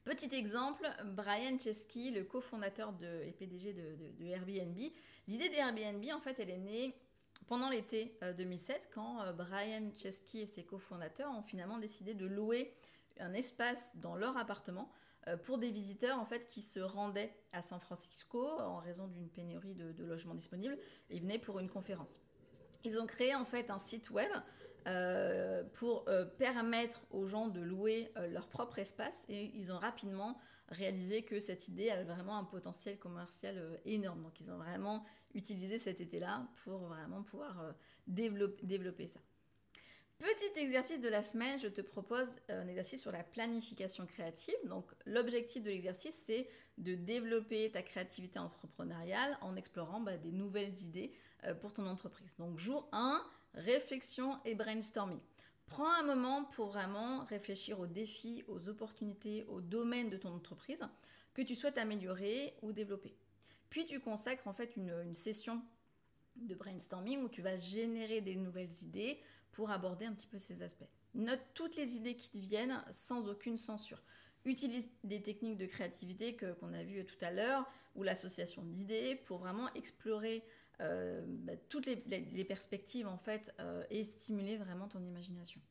Petit 0.04 0.34
exemple, 0.34 0.90
Brian 1.06 1.60
Chesky, 1.60 2.10
le 2.10 2.24
cofondateur 2.24 2.92
de, 2.94 3.22
et 3.24 3.32
PDG 3.32 3.74
de, 3.74 4.26
Airbnb. 4.26 4.78
L'idée 5.28 5.50
d'Airbnb, 5.50 6.04
en 6.14 6.20
fait, 6.20 6.40
elle 6.40 6.50
est 6.50 6.58
née 6.58 6.96
pendant 7.48 7.70
l'été 7.70 8.18
2007 8.38 8.76
euh, 8.76 8.88
quand 8.94 9.22
euh, 9.22 9.32
Brian 9.32 9.92
Chesky 9.96 10.42
et 10.42 10.46
ses 10.48 10.64
cofondateurs 10.64 11.32
ont 11.32 11.44
finalement 11.44 11.78
décidé 11.78 12.16
de 12.16 12.26
louer 12.26 12.74
un 13.20 13.34
espace 13.34 13.96
dans 13.98 14.16
leur 14.16 14.38
appartement 14.38 14.92
euh, 15.28 15.38
pour 15.38 15.60
des 15.60 15.70
visiteurs 15.70 16.20
en 16.20 16.26
fait 16.26 16.48
qui 16.48 16.62
se 16.62 16.80
rendaient 16.80 17.34
à 17.52 17.62
San 17.62 17.80
Francisco 17.80 18.44
en 18.60 18.78
raison 18.78 19.08
d'une 19.08 19.30
pénurie 19.30 19.76
de, 19.76 19.92
de 19.92 20.04
logements 20.04 20.36
disponibles 20.36 20.78
et 21.10 21.20
venaient 21.20 21.40
pour 21.40 21.60
une 21.60 21.70
conférence. 21.70 22.22
Ils 22.84 23.00
ont 23.00 23.06
créé 23.06 23.36
en 23.36 23.46
fait 23.46 23.70
un 23.70 23.80
site 23.80 24.10
web 24.10 24.32
euh, 24.88 25.64
pour 25.74 26.06
euh, 26.08 26.26
permettre 26.26 27.02
aux 27.12 27.28
gens 27.28 27.48
de 27.48 27.62
louer 27.62 28.12
euh, 28.18 28.28
leur 28.28 28.48
propre 28.48 28.80
espace 28.80 29.26
et 29.30 29.52
ils 29.54 29.72
ont 29.72 29.78
rapidement 29.78 30.40
réalisé 30.70 31.22
que 31.22 31.40
cette 31.40 31.68
idée 31.68 31.92
avait 31.92 32.04
vraiment 32.04 32.38
un 32.38 32.44
potentiel 32.46 32.98
commercial 32.98 33.80
énorme. 33.86 34.24
Donc 34.24 34.40
ils 34.40 34.50
ont 34.50 34.58
vraiment 34.58 35.04
utilisé 35.36 35.78
cet 35.78 36.02
été-là 36.02 36.48
pour 36.64 36.80
vraiment 36.80 37.22
pouvoir 37.22 37.76
développer, 38.08 39.08
ça. 39.08 39.20
Petit 40.18 40.60
exercice 40.60 41.02
de 41.02 41.10
la 41.10 41.24
semaine, 41.24 41.60
je 41.60 41.68
te 41.68 41.82
propose 41.82 42.40
un 42.48 42.68
exercice 42.68 43.02
sur 43.02 43.12
la 43.12 43.24
planification 43.24 44.06
créative. 44.06 44.56
Donc 44.64 44.86
l'objectif 45.06 45.62
de 45.62 45.70
l'exercice, 45.70 46.16
c'est 46.26 46.48
de 46.78 46.96
développer 46.96 47.70
ta 47.70 47.82
créativité 47.82 48.40
entrepreneuriale 48.40 49.38
en 49.42 49.58
explorant 49.58 50.00
bah, 50.00 50.18
des 50.18 50.32
nouvelles 50.32 50.80
idées 50.84 51.14
pour 51.60 51.74
ton 51.74 51.86
entreprise. 51.86 52.38
Donc 52.38 52.58
jour 52.58 52.88
1, 52.94 53.22
réflexion 53.54 54.40
et 54.46 54.56
brainstorming. 54.56 55.20
Prends 55.68 55.94
un 55.94 56.04
moment 56.04 56.44
pour 56.44 56.68
vraiment 56.68 57.24
réfléchir 57.24 57.80
aux 57.80 57.88
défis, 57.88 58.44
aux 58.48 58.68
opportunités, 58.68 59.46
aux 59.46 59.62
domaines 59.62 60.10
de 60.10 60.18
ton 60.18 60.34
entreprise 60.34 60.84
que 61.34 61.42
tu 61.42 61.56
souhaites 61.56 61.78
améliorer 61.78 62.54
ou 62.62 62.74
développer. 62.74 63.16
Puis 63.70 63.86
tu 63.86 64.02
consacres 64.02 64.48
en 64.48 64.54
fait 64.54 64.76
une, 64.76 65.14
session 65.14 65.62
de 66.36 66.56
brainstorming 66.56 67.24
où 67.24 67.30
tu 67.30 67.42
vas 67.42 67.56
générer 67.56 68.20
des 68.20 68.36
nouvelles 68.36 68.84
idées 68.84 69.20
pour 69.54 69.72
aborder 69.72 70.06
un 70.06 70.14
petit 70.14 70.28
peu 70.28 70.38
ces 70.38 70.62
aspects. 70.62 70.90
Note 71.14 71.42
toutes 71.54 71.78
les 71.78 71.96
idées 71.96 72.16
qui 72.16 72.30
te 72.30 72.38
viennent 72.38 72.84
sans 72.92 73.30
aucune 73.30 73.58
censure. 73.58 74.02
Utilise 74.44 74.92
des 75.04 75.22
techniques 75.22 75.58
de 75.58 75.68
créativité 75.68 76.36
qu'on 76.36 76.74
a 76.74 76.84
vues 76.84 77.06
tout 77.06 77.24
à 77.24 77.32
l'heure 77.32 77.66
ou 77.96 78.04
l'association 78.04 78.64
d'idées 78.64 79.16
pour 79.16 79.38
vraiment 79.38 79.74
explorer 79.74 80.44
euh, 80.82 81.22
bah, 81.26 81.54
toutes 81.70 81.86
les, 81.86 82.46
perspectives 82.46 83.08
en 83.08 83.18
fait 83.18 83.54
euh, 83.60 83.84
et 83.92 84.04
stimuler 84.04 84.58
vraiment 84.58 84.88
ton 84.88 85.04
imagination. 85.04 85.62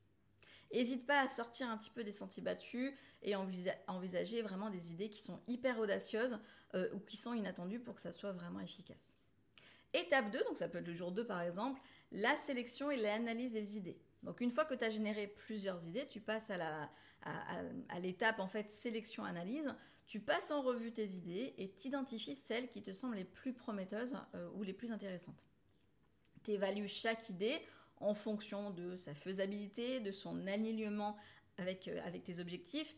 N'hésite 0.73 1.05
pas 1.05 1.20
à 1.20 1.27
sortir 1.27 1.68
un 1.68 1.77
petit 1.77 1.90
peu 1.90 2.05
des 2.05 2.12
sentiers 2.12 2.44
battus 2.44 2.92
et 3.23 3.35
envisager 3.35 4.40
vraiment 4.42 4.70
des 4.70 4.92
idées 4.92 5.11
qui 5.11 5.20
sont 5.20 5.40
hyper 5.49 5.81
audacieuses 5.81 6.38
euh, 6.75 6.88
ou 6.94 7.01
qui 7.01 7.16
sont 7.16 7.35
inattendues 7.35 7.81
pour 7.81 7.96
que 7.96 8.01
ça 8.01 8.12
soit 8.12 8.31
vraiment 8.31 8.61
efficace. 8.61 9.16
Étape 9.92 10.31
2, 10.31 10.44
donc 10.44 10.57
ça 10.57 10.68
peut 10.68 10.79
être 10.79 10.87
le 10.87 10.94
jour 10.94 11.11
2 11.11 11.27
par 11.27 11.42
exemple, 11.42 11.81
la 12.12 12.37
sélection 12.37 12.92
et 12.92 12.96
l'analyse 12.96 13.53
des 13.53 13.77
idées. 13.77 13.99
Donc 14.23 14.40
une 14.40 14.53
fois 14.53 14.64
que 14.64 14.75
tu 14.75 14.85
as 14.85 14.90
généré 14.90 15.27
plusieurs 15.27 15.88
idées, 15.88 16.07
tu 16.07 16.20
passes 16.20 16.51
à 16.51 17.99
l'étape 17.99 18.38
en 18.38 18.46
fait 18.46 18.70
sélection-analyse 18.70 19.75
tu 20.11 20.18
passes 20.18 20.51
en 20.51 20.61
revue 20.61 20.92
tes 20.92 21.09
idées 21.09 21.55
et 21.57 21.70
t'identifies 21.70 22.35
celles 22.35 22.68
qui 22.68 22.83
te 22.83 22.92
semblent 22.92 23.14
les 23.14 23.25
plus 23.25 23.53
prometteuses 23.53 24.16
euh, 24.35 24.51
ou 24.57 24.64
les 24.64 24.73
plus 24.73 24.90
intéressantes. 24.90 25.46
Tu 26.42 26.51
évalues 26.51 26.88
chaque 26.88 27.29
idée 27.29 27.57
en 27.99 28.12
fonction 28.12 28.70
de 28.73 28.96
sa 28.96 29.14
faisabilité, 29.14 30.01
de 30.01 30.11
son 30.11 30.49
alignement 30.49 31.16
avec, 31.59 31.87
euh, 31.87 32.05
avec 32.05 32.25
tes 32.25 32.40
objectifs 32.40 32.96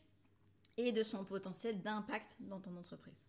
et 0.79 0.91
de 0.91 1.03
son 1.03 1.23
potentiel 1.23 1.83
d'impact 1.83 2.35
dans 2.41 2.61
ton 2.61 2.75
entreprise. 2.79 3.27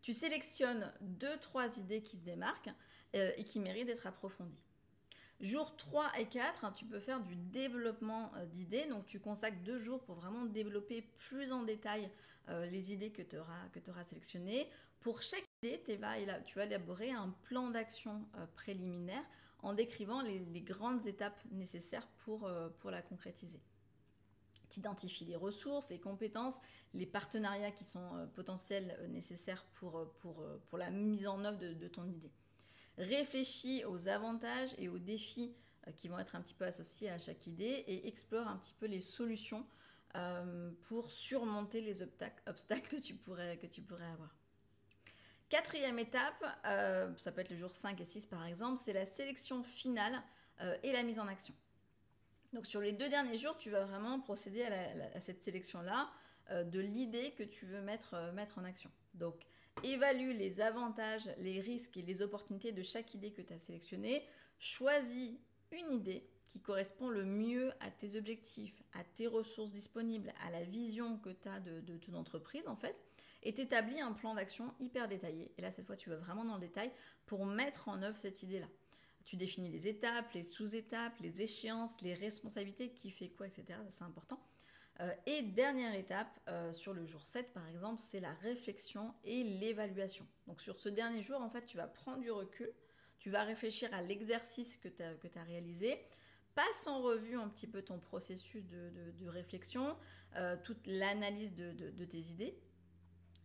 Tu 0.00 0.14
sélectionnes 0.14 0.90
deux, 1.02 1.36
trois 1.36 1.78
idées 1.80 2.02
qui 2.02 2.16
se 2.16 2.22
démarquent 2.22 2.70
euh, 3.14 3.30
et 3.36 3.44
qui 3.44 3.60
méritent 3.60 3.88
d'être 3.88 4.06
approfondies. 4.06 4.64
Jour 5.42 5.74
3 5.74 6.20
et 6.20 6.26
4, 6.26 6.64
hein, 6.64 6.70
tu 6.70 6.84
peux 6.84 7.00
faire 7.00 7.20
du 7.20 7.34
développement 7.34 8.30
d'idées. 8.52 8.86
Donc 8.86 9.06
tu 9.06 9.18
consacres 9.18 9.58
deux 9.64 9.76
jours 9.76 10.00
pour 10.04 10.14
vraiment 10.14 10.44
développer 10.44 11.02
plus 11.18 11.50
en 11.50 11.64
détail 11.64 12.08
euh, 12.48 12.64
les 12.66 12.92
idées 12.92 13.10
que 13.10 13.22
tu 13.22 13.36
auras, 13.36 14.04
sélectionnées. 14.04 14.68
Pour 15.00 15.20
chaque 15.20 15.44
idée, 15.64 15.82
tu 15.84 15.96
vas, 15.96 16.18
élaborer 16.64 17.10
un 17.10 17.30
plan 17.42 17.70
d'action 17.70 18.24
euh, 18.36 18.46
préliminaire 18.54 19.24
en 19.58 19.74
décrivant 19.74 20.22
les, 20.22 20.60
grandes 20.60 21.06
étapes 21.06 21.40
nécessaires 21.50 22.06
pour, 22.18 22.46
euh, 22.46 22.68
la 22.84 23.02
concrétiser. 23.02 23.60
Tu 24.70 24.78
identifies 24.78 25.24
les 25.24 25.36
ressources, 25.36 25.90
les 25.90 25.98
compétences, 25.98 26.60
les 26.94 27.06
partenariats 27.06 27.72
qui 27.72 27.84
sont 27.84 28.28
potentiels 28.34 28.96
nécessaires 29.10 29.64
pour, 29.74 30.06
la 30.78 30.90
mise 30.90 31.26
en 31.26 31.44
œuvre 31.44 31.58
de 31.58 31.88
ton 31.88 32.08
idée. 32.08 32.32
Réfléchis 32.98 33.84
aux 33.84 34.08
avantages 34.08 34.74
et 34.78 34.88
aux 34.88 34.98
défis 34.98 35.54
qui 35.96 36.08
vont 36.08 36.18
être 36.18 36.36
un 36.36 36.42
petit 36.42 36.54
peu 36.54 36.64
associés 36.64 37.10
à 37.10 37.18
chaque 37.18 37.46
idée 37.46 37.84
et 37.86 38.06
explore 38.06 38.46
un 38.46 38.56
petit 38.56 38.74
peu 38.74 38.86
les 38.86 39.00
solutions 39.00 39.66
pour 40.82 41.10
surmonter 41.10 41.80
les 41.80 42.02
obstacles, 42.02 42.42
que, 42.88 43.00
tu 43.00 43.14
pourrais, 43.14 43.58
avoir. 44.04 44.36
Quatrième 45.48 45.98
étape, 45.98 46.44
euh, 46.66 47.12
ça 47.16 47.32
peut 47.32 47.40
être 47.40 47.50
le 47.50 47.56
jour 47.56 47.70
5 47.70 48.00
et 48.00 48.04
6 48.04 48.26
par 48.26 48.44
exemple, 48.46 48.80
c'est 48.82 48.92
la 48.92 49.06
sélection 49.06 49.62
finale 49.62 50.22
euh, 50.60 50.76
et 50.82 50.92
la 50.92 51.02
mise 51.02 51.18
en 51.18 51.28
action. 51.28 51.54
Donc 52.52 52.66
sur 52.66 52.80
les 52.80 52.92
deux 52.92 53.08
derniers 53.08 53.38
jours, 53.38 53.56
tu 53.58 53.70
vas 53.70 53.84
vraiment 53.84 54.20
procéder 54.20 54.64
à, 54.64 55.20
cette 55.20 55.42
sélection-là 55.42 56.10
euh, 56.50 56.64
de 56.64 56.80
l'idée 56.80 57.32
que 57.32 57.42
tu 57.42 57.66
veux 57.66 57.80
mettre, 57.80 58.32
mettre 58.32 58.58
en 58.58 58.64
action. 58.64 58.90
Donc 59.14 59.46
évalue 59.82 60.32
les 60.36 60.60
avantages, 60.60 61.28
les 61.38 61.60
risques 61.60 61.96
et 61.96 62.02
les 62.02 62.22
opportunités 62.22 62.72
de 62.72 62.82
chaque 62.82 63.14
idée 63.14 63.32
que 63.32 63.42
tu 63.42 63.52
as 63.52 63.58
sélectionnée. 63.58 64.24
Choisis 64.58 65.32
une 65.72 65.92
idée 65.92 66.28
qui 66.48 66.60
correspond 66.60 67.08
le 67.08 67.24
mieux 67.24 67.72
à 67.80 67.90
tes 67.90 68.16
objectifs, 68.16 68.82
à 68.92 69.02
tes 69.04 69.26
ressources 69.26 69.72
disponibles, 69.72 70.34
à 70.46 70.50
la 70.50 70.62
vision 70.62 71.16
que 71.18 71.30
tu 71.30 71.48
as 71.48 71.60
de, 71.60 71.96
ton 71.96 72.14
entreprise 72.14 72.66
en 72.66 72.76
fait 72.76 73.02
et 73.42 73.54
t'établis 73.54 74.00
un 74.00 74.12
plan 74.12 74.34
d'action 74.34 74.72
hyper 74.78 75.08
détaillé. 75.08 75.50
Et 75.56 75.62
là, 75.62 75.72
cette 75.72 75.86
fois, 75.86 75.96
tu 75.96 76.10
vas 76.10 76.16
vraiment 76.16 76.44
dans 76.44 76.54
le 76.54 76.60
détail 76.60 76.92
pour 77.26 77.44
mettre 77.46 77.88
en 77.88 78.02
œuvre 78.02 78.18
cette 78.18 78.42
idée-là. 78.42 78.68
Tu 79.24 79.36
définis 79.36 79.70
les 79.70 79.88
étapes, 79.88 80.32
les 80.34 80.42
sous-étapes, 80.42 81.18
les 81.20 81.42
échéances, 81.42 82.00
les 82.02 82.14
responsabilités, 82.14 82.92
qui 82.92 83.10
fait 83.10 83.30
quoi, 83.30 83.46
etc. 83.46 83.78
C'est 83.88 84.04
important. 84.04 84.38
Euh, 85.00 85.10
et 85.26 85.42
dernière 85.42 85.94
étape, 85.94 86.38
euh, 86.48 86.72
sur 86.72 86.92
le 86.92 87.06
jour 87.06 87.22
7 87.22 87.52
par 87.52 87.66
exemple, 87.68 88.00
c'est 88.00 88.20
la 88.20 88.34
réflexion 88.34 89.14
et 89.24 89.42
l'évaluation. 89.42 90.26
Donc 90.46 90.60
sur 90.60 90.78
ce 90.78 90.88
dernier 90.88 91.22
jour, 91.22 91.40
en 91.40 91.48
fait, 91.48 91.64
tu 91.64 91.76
vas 91.76 91.86
prendre 91.86 92.20
du 92.20 92.30
recul, 92.30 92.70
tu 93.18 93.30
vas 93.30 93.42
réfléchir 93.42 93.88
à 93.94 94.02
l'exercice 94.02 94.76
que 94.76 94.88
tu 94.88 95.02
as, 95.02 95.44
réalisé, 95.44 95.98
passe 96.54 96.86
en 96.86 97.00
revue 97.00 97.36
un 97.36 97.48
petit 97.48 97.66
peu 97.66 97.82
ton 97.82 97.98
processus 97.98 98.64
de, 98.66 99.26
réflexion, 99.28 99.96
euh, 100.36 100.56
toute 100.62 100.86
l'analyse 100.86 101.54
de, 101.54 102.04
tes 102.04 102.18
idées, 102.18 102.58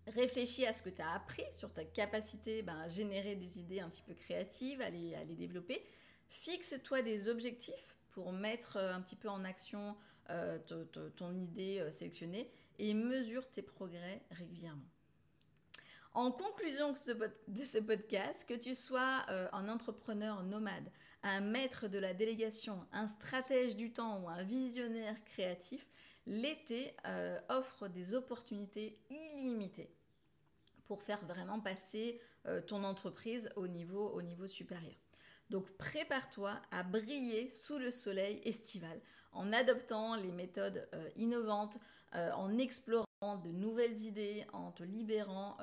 réfléchis 0.07 0.65
à 0.65 0.73
ce 0.73 0.83
que 0.83 0.89
tu 0.89 1.01
as 1.01 1.11
appris 1.11 1.45
sur 1.51 1.71
ta 1.73 1.85
capacité 1.85 2.61
ben, 2.61 2.77
à 2.79 2.89
générer 2.89 3.35
des 3.35 3.59
idées 3.59 3.79
un 3.79 3.89
petit 3.89 4.01
peu 4.01 4.13
créatives, 4.13 4.81
à 4.81 4.89
les, 4.89 5.35
développer. 5.35 5.81
Fixe-toi 6.27 7.03
des 7.03 7.29
objectifs 7.29 7.95
pour 8.11 8.33
mettre 8.33 8.77
un 8.77 9.01
petit 9.01 9.15
peu 9.15 9.29
en 9.29 9.45
action 9.45 9.95
euh, 10.29 10.57
ton, 11.15 11.35
idée 11.35 11.79
euh, 11.79 11.91
sélectionnée 11.91 12.49
et 12.79 12.93
mesure 12.93 13.49
tes 13.49 13.61
progrès 13.61 14.21
régulièrement. 14.31 14.89
En 16.13 16.31
conclusion 16.31 16.93
de 16.93 17.63
ce 17.63 17.77
podcast, 17.77 18.47
que 18.47 18.55
tu 18.55 18.73
sois 18.73 19.23
un 19.51 19.69
entrepreneur 19.69 20.41
nomade, 20.41 20.89
un 21.21 21.41
maître 21.41 21.87
de 21.87 21.99
la 21.99 22.15
délégation, 22.15 22.87
un 22.91 23.05
stratège 23.05 23.75
du 23.75 23.93
temps 23.93 24.21
ou 24.21 24.27
un 24.27 24.41
visionnaire 24.41 25.23
créatif, 25.25 25.87
l'été 26.25 26.95
offre 27.49 27.87
des 27.87 28.15
opportunités 28.15 28.97
illimitées 29.11 29.91
pour 30.87 31.03
faire 31.03 31.23
vraiment 31.25 31.59
passer 31.59 32.19
euh, 32.47 32.61
ton 32.61 32.83
entreprise 32.83 33.49
au 33.55 33.67
niveau, 33.67 34.09
au 34.09 34.21
niveau 34.21 34.47
supérieur. 34.47 34.95
Donc 35.49 35.69
prépare-toi 35.77 36.59
à 36.71 36.83
briller 36.83 37.49
sous 37.49 37.77
le 37.77 37.91
soleil 37.91 38.41
estival 38.45 38.99
en 39.37 39.53
adoptant 39.53 40.15
les 40.15 40.31
méthodes 40.31 40.87
euh, 40.93 41.09
innovantes, 41.15 41.77
euh, 42.15 42.31
en 42.33 42.57
explorant 42.57 43.05
de 43.43 43.49
nouvelles 43.49 44.01
idées, 44.01 44.45
en 44.53 44.73
libérant, 44.79 45.57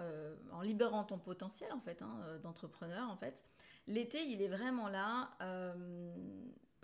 en 0.52 0.60
libérant 0.60 1.04
ton 1.04 1.18
potentiel 1.18 1.72
en 1.72 1.80
fait 1.80 2.02
hein, 2.02 2.18
d'entrepreneur 2.42 3.08
en 3.08 3.16
fait. 3.16 3.44
L'été, 3.86 4.24
il 4.26 4.42
est 4.42 4.48
vraiment 4.48 4.88
là 4.88 5.30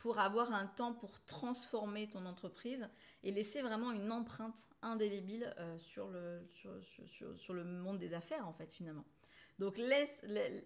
pour 0.01 0.19
avoir 0.19 0.53
un 0.55 0.67
temps 0.67 0.95
pour 0.95 1.23
transformer 1.27 2.09
ton 2.09 2.25
entreprise 2.25 2.89
et 3.23 3.33
laisser 3.33 3.61
vraiment 3.61 3.93
une 3.93 4.11
empreinte 4.11 4.67
indélébile 4.81 5.55
euh, 5.59 5.77
sur, 5.77 6.09
le, 6.09 6.43
sur, 7.37 7.53
le 7.53 7.65
monde 7.65 7.99
des 7.99 8.15
affaires, 8.15 8.49
en 8.49 8.55
fait, 8.55 8.73
finalement. 8.73 9.05
Donc 9.61 9.75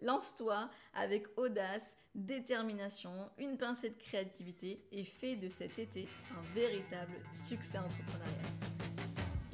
lance-toi 0.02 0.70
avec 0.94 1.26
audace, 1.37 1.98
détermination, 2.14 3.11
une 3.38 3.59
pincée 3.59 3.90
de 3.90 3.98
créativité 3.98 4.87
et 4.92 5.04
fais 5.04 5.35
de 5.35 5.48
cet 5.48 5.80
été 5.80 6.07
un 6.30 6.54
véritable 6.54 7.14
succès 7.33 7.78
entrepreneurial. 7.78 8.46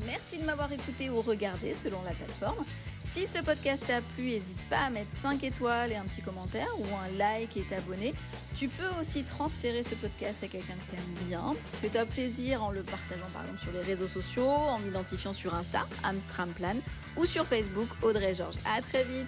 Merci 0.05 0.39
de 0.39 0.45
m'avoir 0.45 0.71
écouté 0.71 1.09
ou 1.09 1.23
regardé 1.23 1.75
selon 1.75 2.03
la 2.03 2.13
plateforme. 2.13 2.67
Si 3.13 3.27
ce 3.27 3.43
podcast 3.43 3.83
t'a 3.85 4.01
plu, 4.15 4.27
n'hésite 4.27 4.61
pas 4.71 4.83
à 4.83 4.91
mettre 4.91 5.13
5 5.17 5.43
étoiles 5.43 5.91
et 5.91 5.97
un 5.97 6.05
petit 6.05 6.23
commentaire 6.23 6.69
ou 6.79 6.85
un 6.85 7.19
like 7.19 7.57
et 7.57 7.63
t'abonner. 7.63 8.15
Tu 8.55 8.69
peux 8.69 8.87
aussi 9.01 9.25
transférer 9.25 9.83
ce 9.83 9.97
podcast 9.97 10.45
à 10.45 10.47
quelqu'un 10.47 10.75
que 10.75 10.93
t'aimes 10.93 11.27
bien. 11.27 11.57
Fais-toi 11.81 12.07
plaisir 12.07 12.63
en 12.63 12.71
le 12.71 12.83
partageant 12.83 13.27
par 13.33 13.43
exemple 13.43 13.63
sur 13.63 13.73
les 13.73 13.81
réseaux 13.81 14.07
sociaux, 14.07 14.47
en 14.47 14.79
m'identifiant 14.79 15.33
sur 15.33 15.57
Insta, 15.57 15.89
Amstramplan, 16.05 16.77
ou 17.17 17.27
sur 17.27 17.45
Facebook, 17.47 17.89
Audrey 18.03 18.33
Georges. 18.33 18.59
À 18.65 18.81
très 18.81 19.03
vite 19.03 19.27